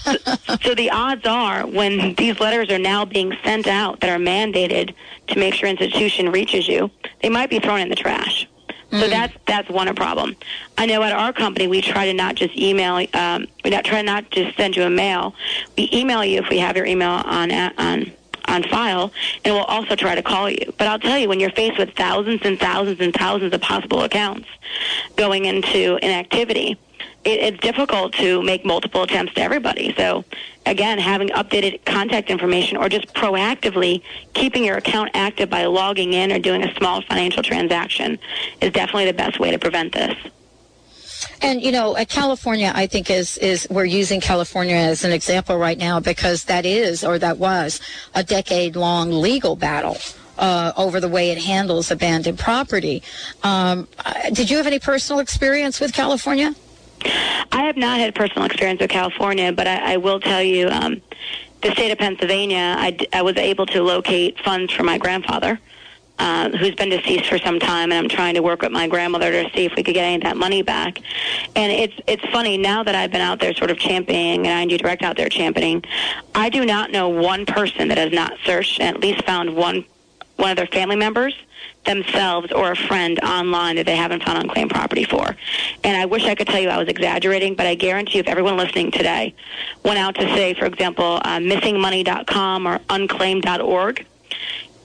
so 0.61 0.75
the 0.75 0.89
odds 0.91 1.25
are 1.25 1.65
when 1.65 2.15
these 2.15 2.39
letters 2.39 2.69
are 2.69 2.79
now 2.79 3.05
being 3.05 3.35
sent 3.43 3.67
out 3.67 3.99
that 4.01 4.09
are 4.09 4.21
mandated 4.21 4.93
to 5.27 5.39
make 5.39 5.53
sure 5.53 5.69
institution 5.69 6.31
reaches 6.31 6.67
you, 6.67 6.91
they 7.21 7.29
might 7.29 7.49
be 7.49 7.59
thrown 7.59 7.79
in 7.79 7.89
the 7.89 7.95
trash. 7.95 8.47
So 8.99 9.07
that's 9.07 9.33
that's 9.47 9.69
one 9.69 9.93
problem. 9.95 10.35
I 10.77 10.85
know 10.85 11.01
at 11.01 11.13
our 11.13 11.33
company 11.33 11.65
we 11.67 11.81
try 11.81 12.05
to 12.05 12.13
not 12.13 12.35
just 12.35 12.55
email, 12.55 13.05
um, 13.15 13.47
we 13.63 13.71
not 13.71 13.85
try 13.85 14.03
not 14.03 14.29
just 14.29 14.55
send 14.55 14.75
you 14.75 14.83
a 14.83 14.89
mail. 14.89 15.33
We 15.75 15.89
email 15.91 16.23
you 16.23 16.39
if 16.39 16.49
we 16.49 16.59
have 16.59 16.77
your 16.77 16.85
email 16.85 17.09
on 17.09 17.51
on 17.51 18.11
on 18.47 18.63
file, 18.63 19.11
and 19.43 19.55
we'll 19.55 19.63
also 19.63 19.95
try 19.95 20.13
to 20.13 20.21
call 20.21 20.49
you. 20.49 20.73
But 20.77 20.87
I'll 20.87 20.99
tell 20.99 21.17
you, 21.17 21.27
when 21.27 21.39
you're 21.39 21.49
faced 21.51 21.79
with 21.79 21.95
thousands 21.95 22.41
and 22.43 22.59
thousands 22.59 22.99
and 22.99 23.13
thousands 23.13 23.53
of 23.53 23.61
possible 23.61 24.03
accounts 24.03 24.47
going 25.15 25.45
into 25.45 25.97
inactivity, 26.03 26.77
it, 27.23 27.39
it's 27.39 27.59
difficult 27.59 28.13
to 28.13 28.41
make 28.43 28.65
multiple 28.65 29.03
attempts 29.03 29.33
to 29.35 29.41
everybody. 29.41 29.93
So, 29.95 30.25
again, 30.65 30.97
having 30.97 31.29
updated 31.29 31.83
contact 31.85 32.29
information 32.29 32.77
or 32.77 32.89
just 32.89 33.13
proactively 33.13 34.01
keeping 34.33 34.63
your 34.63 34.77
account 34.77 35.11
active 35.13 35.49
by 35.49 35.65
logging 35.65 36.13
in 36.13 36.31
or 36.31 36.39
doing 36.39 36.63
a 36.63 36.73
small 36.75 37.01
financial 37.01 37.43
transaction 37.43 38.19
is 38.61 38.71
definitely 38.71 39.05
the 39.05 39.13
best 39.13 39.39
way 39.39 39.51
to 39.51 39.59
prevent 39.59 39.93
this. 39.93 40.15
And 41.41 41.61
you 41.61 41.71
know, 41.71 41.95
uh, 41.95 42.05
California, 42.05 42.71
I 42.73 42.87
think 42.87 43.09
is 43.09 43.37
is 43.37 43.67
we're 43.69 43.85
using 43.85 44.21
California 44.21 44.75
as 44.75 45.03
an 45.03 45.11
example 45.11 45.57
right 45.57 45.77
now 45.77 45.99
because 45.99 46.45
that 46.45 46.65
is 46.65 47.03
or 47.03 47.19
that 47.19 47.37
was 47.37 47.79
a 48.13 48.23
decade 48.23 48.75
long 48.75 49.11
legal 49.11 49.55
battle. 49.55 49.97
Uh, 50.35 50.73
over 50.77 50.99
the 50.99 51.07
way 51.07 51.29
it 51.29 51.37
handles 51.37 51.91
abandoned 51.91 52.39
property. 52.39 53.03
Um, 53.43 53.87
uh, 54.03 54.31
did 54.31 54.49
you 54.49 54.57
have 54.57 54.65
any 54.65 54.79
personal 54.79 55.19
experience 55.19 55.79
with 55.79 55.93
California? 55.93 56.55
I 57.51 57.63
have 57.63 57.77
not 57.77 57.99
had 57.99 58.15
personal 58.15 58.45
experience 58.45 58.81
with 58.81 58.89
California, 58.89 59.51
but 59.51 59.67
I, 59.67 59.93
I 59.93 59.97
will 59.97 60.19
tell 60.19 60.41
you, 60.41 60.69
um, 60.69 61.01
the 61.61 61.71
state 61.71 61.91
of 61.91 61.97
Pennsylvania, 61.97 62.75
I, 62.77 62.97
I 63.13 63.21
was 63.21 63.37
able 63.37 63.65
to 63.67 63.81
locate 63.81 64.39
funds 64.39 64.73
for 64.73 64.83
my 64.83 64.97
grandfather, 64.97 65.59
uh, 66.19 66.49
who's 66.49 66.75
been 66.75 66.89
deceased 66.89 67.25
for 67.25 67.37
some 67.37 67.59
time, 67.59 67.91
and 67.91 67.93
I'm 67.93 68.09
trying 68.09 68.35
to 68.35 68.41
work 68.41 68.61
with 68.61 68.71
my 68.71 68.87
grandmother 68.87 69.31
to 69.31 69.49
see 69.55 69.65
if 69.65 69.75
we 69.75 69.83
could 69.83 69.93
get 69.93 70.03
any 70.03 70.15
of 70.15 70.23
that 70.23 70.37
money 70.37 70.61
back. 70.61 70.99
And 71.55 71.71
it's 71.71 71.93
it's 72.05 72.23
funny 72.31 72.57
now 72.57 72.83
that 72.83 72.95
I've 72.95 73.11
been 73.11 73.21
out 73.21 73.39
there, 73.39 73.53
sort 73.53 73.71
of 73.71 73.77
championing, 73.77 74.45
and 74.47 74.71
ING 74.71 74.77
Direct 74.77 75.03
out 75.03 75.15
there 75.15 75.29
championing. 75.29 75.83
I 76.35 76.49
do 76.49 76.65
not 76.65 76.91
know 76.91 77.09
one 77.09 77.45
person 77.45 77.87
that 77.87 77.97
has 77.97 78.11
not 78.11 78.33
searched 78.45 78.79
and 78.79 78.95
at 78.95 79.01
least 79.01 79.23
found 79.23 79.55
one 79.55 79.85
one 80.35 80.51
of 80.51 80.57
their 80.57 80.67
family 80.67 80.95
members 80.95 81.33
themselves 81.85 82.51
or 82.51 82.71
a 82.71 82.75
friend 82.75 83.19
online 83.21 83.75
that 83.75 83.85
they 83.85 83.95
haven't 83.95 84.23
found 84.23 84.37
unclaimed 84.37 84.71
property 84.71 85.03
for. 85.03 85.35
And 85.83 85.97
I 85.97 86.05
wish 86.05 86.25
I 86.25 86.35
could 86.35 86.47
tell 86.47 86.59
you 86.59 86.69
I 86.69 86.77
was 86.77 86.87
exaggerating, 86.87 87.55
but 87.55 87.65
I 87.65 87.75
guarantee 87.75 88.17
you 88.17 88.19
if 88.21 88.27
everyone 88.27 88.57
listening 88.57 88.91
today 88.91 89.33
went 89.83 89.99
out 89.99 90.15
to 90.15 90.21
say, 90.35 90.53
for 90.53 90.65
example, 90.65 91.19
uh, 91.23 91.37
missingmoney.com 91.37 92.67
or 92.67 92.79
unclaimed.org, 92.89 94.05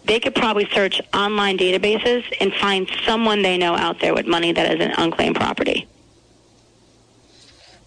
they 0.05 0.21
could 0.21 0.35
probably 0.35 0.67
search 0.71 1.01
online 1.15 1.59
databases 1.59 2.25
and 2.41 2.53
find 2.55 2.91
someone 3.05 3.43
they 3.43 3.59
know 3.59 3.75
out 3.75 4.01
there 4.01 4.15
with 4.15 4.27
money 4.27 4.53
that 4.53 4.75
is 4.75 4.85
an 4.85 4.93
unclaimed 4.97 5.37
property. 5.37 5.87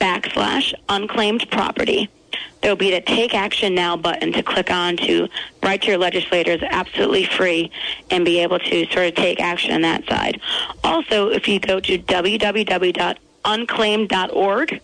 backslash 0.01 0.75
unclaimed 0.89 1.51
property, 1.51 2.09
there 2.61 2.71
will 2.71 2.77
be 2.77 2.91
the 2.91 3.01
Take 3.01 3.35
Action 3.35 3.75
Now 3.75 3.97
button 3.97 4.31
to 4.33 4.43
click 4.43 4.71
on 4.71 4.99
to 4.99 5.29
write 5.63 5.81
to 5.83 5.89
your 5.89 5.99
legislators 5.99 6.63
absolutely 6.63 7.25
free 7.25 7.71
and 8.11 8.25
be 8.25 8.39
able 8.41 8.59
to 8.59 8.87
sort 8.87 9.07
of 9.07 9.15
take 9.15 9.41
action 9.41 9.73
on 9.73 9.83
that 9.83 10.05
side. 10.07 10.41
Also, 10.83 11.29
if 11.29 11.47
you 11.47 11.61
go 11.61 11.79
to 11.81 11.99
www.unclaimed.org 11.99 14.81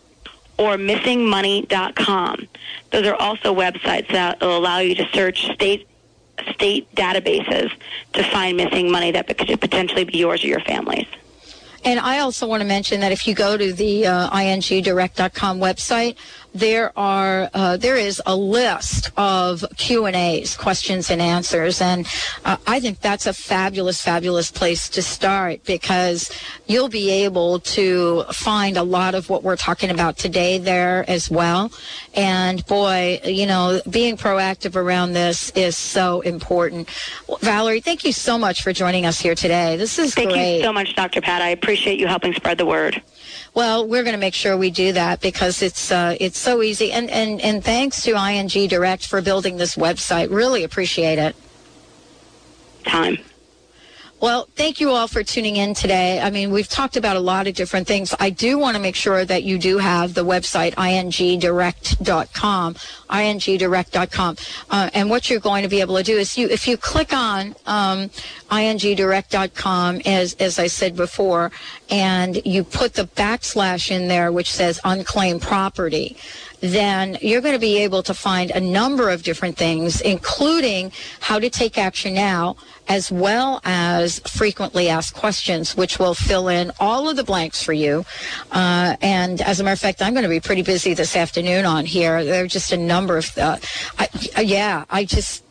or 0.57 0.77
missingmoney.com, 0.77 2.49
those 2.91 3.07
are 3.07 3.17
also 3.17 3.53
websites 3.55 4.09
that 4.09 4.41
will 4.41 4.57
allow 4.57 4.79
you 4.79 4.95
to 4.95 5.07
search 5.13 5.53
state 5.53 5.89
state 6.53 6.93
databases 6.95 7.71
to 8.13 8.23
find 8.25 8.57
missing 8.57 8.91
money 8.91 9.13
that 9.13 9.27
could 9.39 9.61
potentially 9.61 10.03
be 10.05 10.19
yours 10.19 10.43
or 10.43 10.49
your 10.49 10.59
family's. 10.61 11.07
And 11.85 12.01
I 12.01 12.21
also 12.21 12.47
want 12.47 12.63
to 12.63 12.67
mention 12.67 13.01
that 13.01 13.13
if 13.13 13.29
you 13.29 13.35
go 13.35 13.59
to 13.59 13.73
the 13.73 14.07
uh, 14.07 14.31
ingdirect.com 14.31 15.61
website, 15.61 16.17
there 16.55 16.97
are 16.97 17.51
uh, 17.53 17.77
there 17.77 17.97
is 17.97 18.23
a 18.25 18.37
list 18.37 19.11
of 19.17 19.65
Q 19.77 20.07
and 20.07 20.15
A's, 20.15 20.57
questions 20.57 21.11
and 21.11 21.21
answers, 21.21 21.81
and 21.81 22.07
uh, 22.45 22.57
I 22.67 22.79
think 22.79 23.01
that's 23.01 23.27
a 23.27 23.33
fabulous, 23.33 24.01
fabulous 24.01 24.51
place 24.51 24.89
to 24.91 25.03
start 25.03 25.65
because 25.65 26.31
you'll 26.67 26.89
be 26.89 27.11
able 27.11 27.59
to 27.61 28.25
find 28.33 28.77
a 28.77 28.85
lot 28.85 29.15
of 29.15 29.29
what 29.29 29.43
we're 29.43 29.57
talking 29.57 29.91
about 29.91 30.17
today 30.17 30.59
there 30.59 31.05
as 31.09 31.29
well. 31.29 31.73
And 32.15 32.65
boy, 32.67 33.21
you 33.25 33.47
know, 33.47 33.81
being 33.91 34.17
proactive 34.17 34.77
around 34.77 35.13
this 35.13 35.51
is 35.51 35.77
so 35.77 36.21
important. 36.21 36.89
Valorie, 37.29 37.83
thank 37.83 38.05
you 38.05 38.13
so 38.13 38.39
much 38.39 38.63
for 38.63 38.73
joining 38.73 39.07
us 39.07 39.21
here 39.21 39.35
today. 39.35 39.77
This 39.77 39.99
is 39.99 40.15
Thank 40.15 40.31
great. 40.31 40.59
you 40.59 40.63
so 40.63 40.73
much, 40.73 40.95
Dr. 40.95 41.21
Pat. 41.21 41.43
I 41.43 41.49
appreciate 41.49 41.99
you 41.99 42.07
helping 42.07 42.33
spread 42.33 42.59
the 42.59 42.67
word. 42.67 43.03
Well, 43.55 43.87
we're 43.87 44.03
going 44.03 44.15
to 44.15 44.21
make 44.21 44.35
sure 44.35 44.57
we 44.57 44.71
do 44.71 44.93
that 44.93 45.21
because 45.21 45.63
it's 45.63 45.93
uh, 45.93 46.17
it's 46.19 46.39
so 46.39 46.61
easy. 46.61 46.91
And, 46.91 47.09
and 47.09 47.41
and 47.41 47.65
thanks 47.65 48.03
to 48.03 48.17
ING 48.17 48.49
Direct 48.49 49.07
for 49.07 49.23
building 49.23 49.57
this 49.57 49.77
website. 49.77 50.31
Really 50.31 50.65
appreciate 50.65 51.21
it. 51.21 51.37
Time. 52.85 53.19
Well, 54.21 54.49
thank 54.55 54.81
you 54.81 54.91
all 54.91 55.07
for 55.07 55.23
tuning 55.23 55.57
in 55.57 55.75
today. 55.75 56.21
I 56.21 56.31
mean, 56.31 56.51
we've 56.51 56.69
talked 56.69 56.97
about 56.97 57.17
a 57.17 57.21
lot 57.21 57.47
of 57.47 57.55
different 57.55 57.87
things. 57.87 58.15
I 58.19 58.31
do 58.31 58.59
want 58.59 58.77
to 58.77 58.83
make 58.83 58.95
sure 58.95 59.25
that 59.25 59.43
you 59.43 59.59
do 59.59 59.79
have 59.79 60.15
the 60.15 60.25
website 60.25 60.75
ingdirect.com, 60.75 62.75
ingdirect.com. 62.75 64.37
Uh, 64.71 64.91
and 64.95 65.11
what 65.11 65.29
you're 65.29 65.41
going 65.41 65.63
to 65.63 65.69
be 65.69 65.83
able 65.83 65.97
to 65.97 66.03
do 66.03 66.17
is 66.17 66.39
you, 66.39 66.49
if 66.49 66.67
you 66.67 66.79
click 66.79 67.13
on 67.13 67.55
um, 67.67 68.09
ingdirect.com, 68.51 70.01
as 70.07 70.35
as 70.35 70.59
I 70.59 70.69
said 70.69 70.97
before, 70.97 71.53
and 71.91 72.41
you 72.47 72.65
put 72.65 72.95
the 72.95 73.05
backslash 73.05 73.91
in 73.91 74.09
there, 74.09 74.33
which 74.33 74.51
says 74.51 74.81
unclaimed 74.85 75.43
property 75.43 76.17
then 76.65 77.19
you're 77.21 77.43
going 77.43 77.53
to 77.53 77.61
be 77.61 77.79
able 77.79 78.03
to 78.03 78.15
find 78.15 78.51
a 78.51 78.61
number 78.61 79.11
of 79.11 79.23
different 79.23 79.55
things, 79.55 80.01
including 80.01 80.93
how 81.21 81.39
to 81.39 81.51
take 81.51 81.77
action 81.77 82.15
now, 82.15 82.57
as 82.89 83.13
well 83.13 83.61
as 83.65 84.21
frequently 84.21 84.89
asked 84.89 85.15
questions, 85.15 85.77
which 85.77 85.99
will 85.99 86.15
fill 86.15 86.49
in 86.49 86.73
all 86.81 87.07
of 87.09 87.17
the 87.17 87.25
blanks 87.25 87.63
for 87.63 87.75
you. 87.75 88.05
Uh, 88.51 88.97
and 89.03 89.43
as 89.43 89.61
a 89.61 89.65
matter 89.65 89.75
of 89.75 89.79
fact, 89.79 90.01
I'm 90.01 90.15
going 90.15 90.23
to 90.23 90.29
be 90.29 90.41
pretty 90.41 90.63
busy 90.63 90.95
this 90.95 91.17
afternoon 91.17 91.67
on 91.67 91.85
here. 91.85 92.25
There 92.25 92.45
are 92.45 92.49
just 92.49 92.73
a 92.73 92.79
number 92.79 93.19
of, 93.19 93.37
uh, 93.37 93.59
I, 93.99 94.09
uh, 94.39 94.41
yeah, 94.41 94.85
I 94.89 95.05
just, 95.05 95.45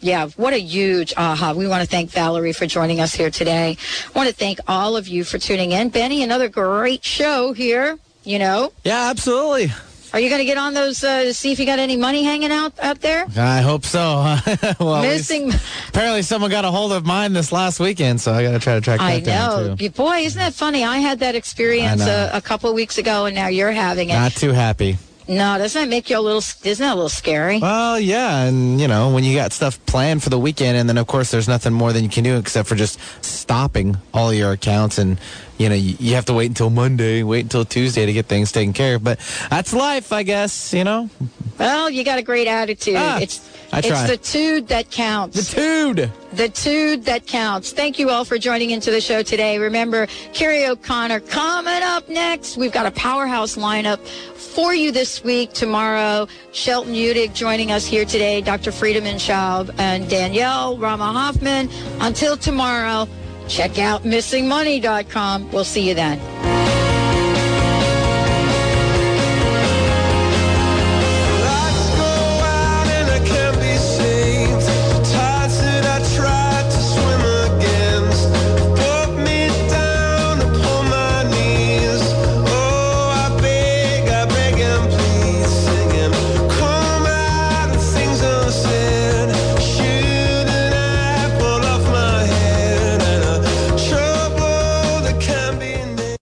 yeah, 0.00 0.28
what 0.36 0.52
a 0.52 0.60
huge 0.60 1.14
aha. 1.16 1.54
We 1.54 1.66
want 1.66 1.82
to 1.82 1.88
thank 1.88 2.10
Valorie 2.10 2.54
for 2.54 2.66
joining 2.66 3.00
us 3.00 3.14
here 3.14 3.30
today. 3.30 3.78
I 4.14 4.18
want 4.18 4.28
to 4.28 4.34
thank 4.34 4.58
all 4.68 4.98
of 4.98 5.08
you 5.08 5.24
for 5.24 5.38
tuning 5.38 5.72
in. 5.72 5.88
Benny, 5.88 6.22
another 6.22 6.48
great 6.50 7.04
show 7.04 7.54
here, 7.54 7.98
you 8.22 8.38
know. 8.38 8.72
Yeah, 8.84 9.08
absolutely. 9.08 9.72
Are 10.12 10.20
you 10.20 10.30
going 10.30 10.40
to 10.40 10.44
get 10.46 10.56
on 10.56 10.72
those 10.74 11.04
uh, 11.04 11.24
to 11.24 11.34
see 11.34 11.52
if 11.52 11.60
you 11.60 11.66
got 11.66 11.78
any 11.78 11.96
money 11.96 12.24
hanging 12.24 12.50
out 12.50 12.72
out 12.80 13.00
there? 13.00 13.26
I 13.36 13.60
hope 13.60 13.84
so. 13.84 14.36
well, 14.80 15.02
Missing. 15.02 15.52
Apparently, 15.88 16.22
someone 16.22 16.50
got 16.50 16.64
a 16.64 16.70
hold 16.70 16.92
of 16.92 17.04
mine 17.04 17.34
this 17.34 17.52
last 17.52 17.78
weekend, 17.78 18.20
so 18.20 18.32
I 18.32 18.42
got 18.42 18.52
to 18.52 18.58
try 18.58 18.74
to 18.74 18.80
track 18.80 19.00
that 19.00 19.04
I 19.06 19.20
down 19.20 19.66
know. 19.66 19.76
You- 19.78 19.90
Boy, 19.90 20.18
isn't 20.20 20.38
that 20.38 20.54
funny? 20.54 20.82
I 20.84 20.98
had 20.98 21.18
that 21.20 21.34
experience 21.34 22.02
a, 22.02 22.30
a 22.32 22.40
couple 22.40 22.70
of 22.70 22.74
weeks 22.76 22.96
ago, 22.98 23.26
and 23.26 23.34
now 23.34 23.48
you're 23.48 23.70
having 23.72 24.08
it. 24.10 24.14
Not 24.14 24.32
too 24.32 24.52
happy. 24.52 24.96
no, 25.28 25.58
doesn't 25.58 25.78
that 25.82 25.88
make 25.90 26.08
you 26.08 26.18
a 26.18 26.20
little? 26.22 26.38
Isn't 26.38 26.78
that 26.84 26.92
a 26.92 26.94
little 26.94 27.08
scary? 27.10 27.58
Well, 27.58 28.00
yeah, 28.00 28.44
and 28.44 28.80
you 28.80 28.88
know 28.88 29.10
when 29.12 29.24
you 29.24 29.34
got 29.36 29.52
stuff 29.52 29.84
planned 29.86 30.22
for 30.22 30.30
the 30.30 30.38
weekend, 30.38 30.78
and 30.78 30.88
then 30.88 30.96
of 30.96 31.06
course 31.06 31.30
there's 31.30 31.48
nothing 31.48 31.74
more 31.74 31.92
than 31.92 32.02
you 32.02 32.08
can 32.08 32.24
do 32.24 32.38
except 32.38 32.66
for 32.66 32.76
just 32.76 32.98
stopping 33.22 33.98
all 34.14 34.32
your 34.32 34.52
accounts, 34.52 34.96
and 34.96 35.18
you 35.58 35.68
know 35.68 35.74
you, 35.74 35.96
you 35.98 36.14
have 36.14 36.24
to 36.26 36.32
wait 36.34 36.46
until 36.46 36.70
Monday, 36.70 37.22
wait 37.22 37.40
until 37.44 37.64
Tuesday 37.64 38.06
to 38.06 38.12
get 38.12 38.26
things 38.26 38.52
taken 38.52 38.72
care 38.72 38.96
of. 38.96 39.04
But 39.04 39.18
that's 39.50 39.72
life, 39.72 40.12
I 40.12 40.22
guess. 40.22 40.72
You 40.72 40.84
know, 40.84 41.10
Well, 41.58 41.90
you 41.90 42.04
got 42.04 42.18
a 42.18 42.22
great 42.22 42.46
attitude. 42.48 42.96
Ah, 42.96 43.18
it's 43.20 43.46
I 43.72 43.80
try. 43.82 44.06
it's 44.06 44.10
the 44.10 44.16
tude 44.38 44.68
that 44.68 44.90
counts. 44.90 45.50
The 45.50 45.60
tude. 45.60 46.10
The 46.32 46.48
tude 46.48 47.04
that 47.04 47.26
counts. 47.26 47.72
Thank 47.72 47.98
you 47.98 48.08
all 48.10 48.24
for 48.24 48.38
joining 48.38 48.70
into 48.70 48.90
the 48.90 49.00
show 49.00 49.22
today. 49.22 49.58
Remember, 49.58 50.06
Carrie 50.32 50.66
O'Connor 50.66 51.20
coming 51.20 51.82
up 51.82 52.08
next. 52.08 52.56
We've 52.56 52.72
got 52.72 52.86
a 52.86 52.90
powerhouse 52.92 53.56
lineup 53.56 53.98
for 53.98 54.74
you 54.74 54.90
this 54.90 55.22
week. 55.22 55.52
Tomorrow, 55.52 56.28
Shelton 56.52 56.94
Udig 56.94 57.34
joining 57.34 57.70
us 57.70 57.84
here 57.86 58.04
today, 58.06 58.40
Dr. 58.40 58.70
Friedemann 58.70 59.16
Schaub 59.16 59.74
and 59.78 60.08
Danielle 60.08 60.78
Rama 60.78 61.12
Hoffman. 61.12 61.68
Until 62.00 62.36
tomorrow, 62.38 63.06
check 63.48 63.78
out 63.78 64.02
missingmoney.com. 64.02 65.50
We'll 65.50 65.64
see 65.64 65.88
you 65.88 65.94
then. 65.94 66.57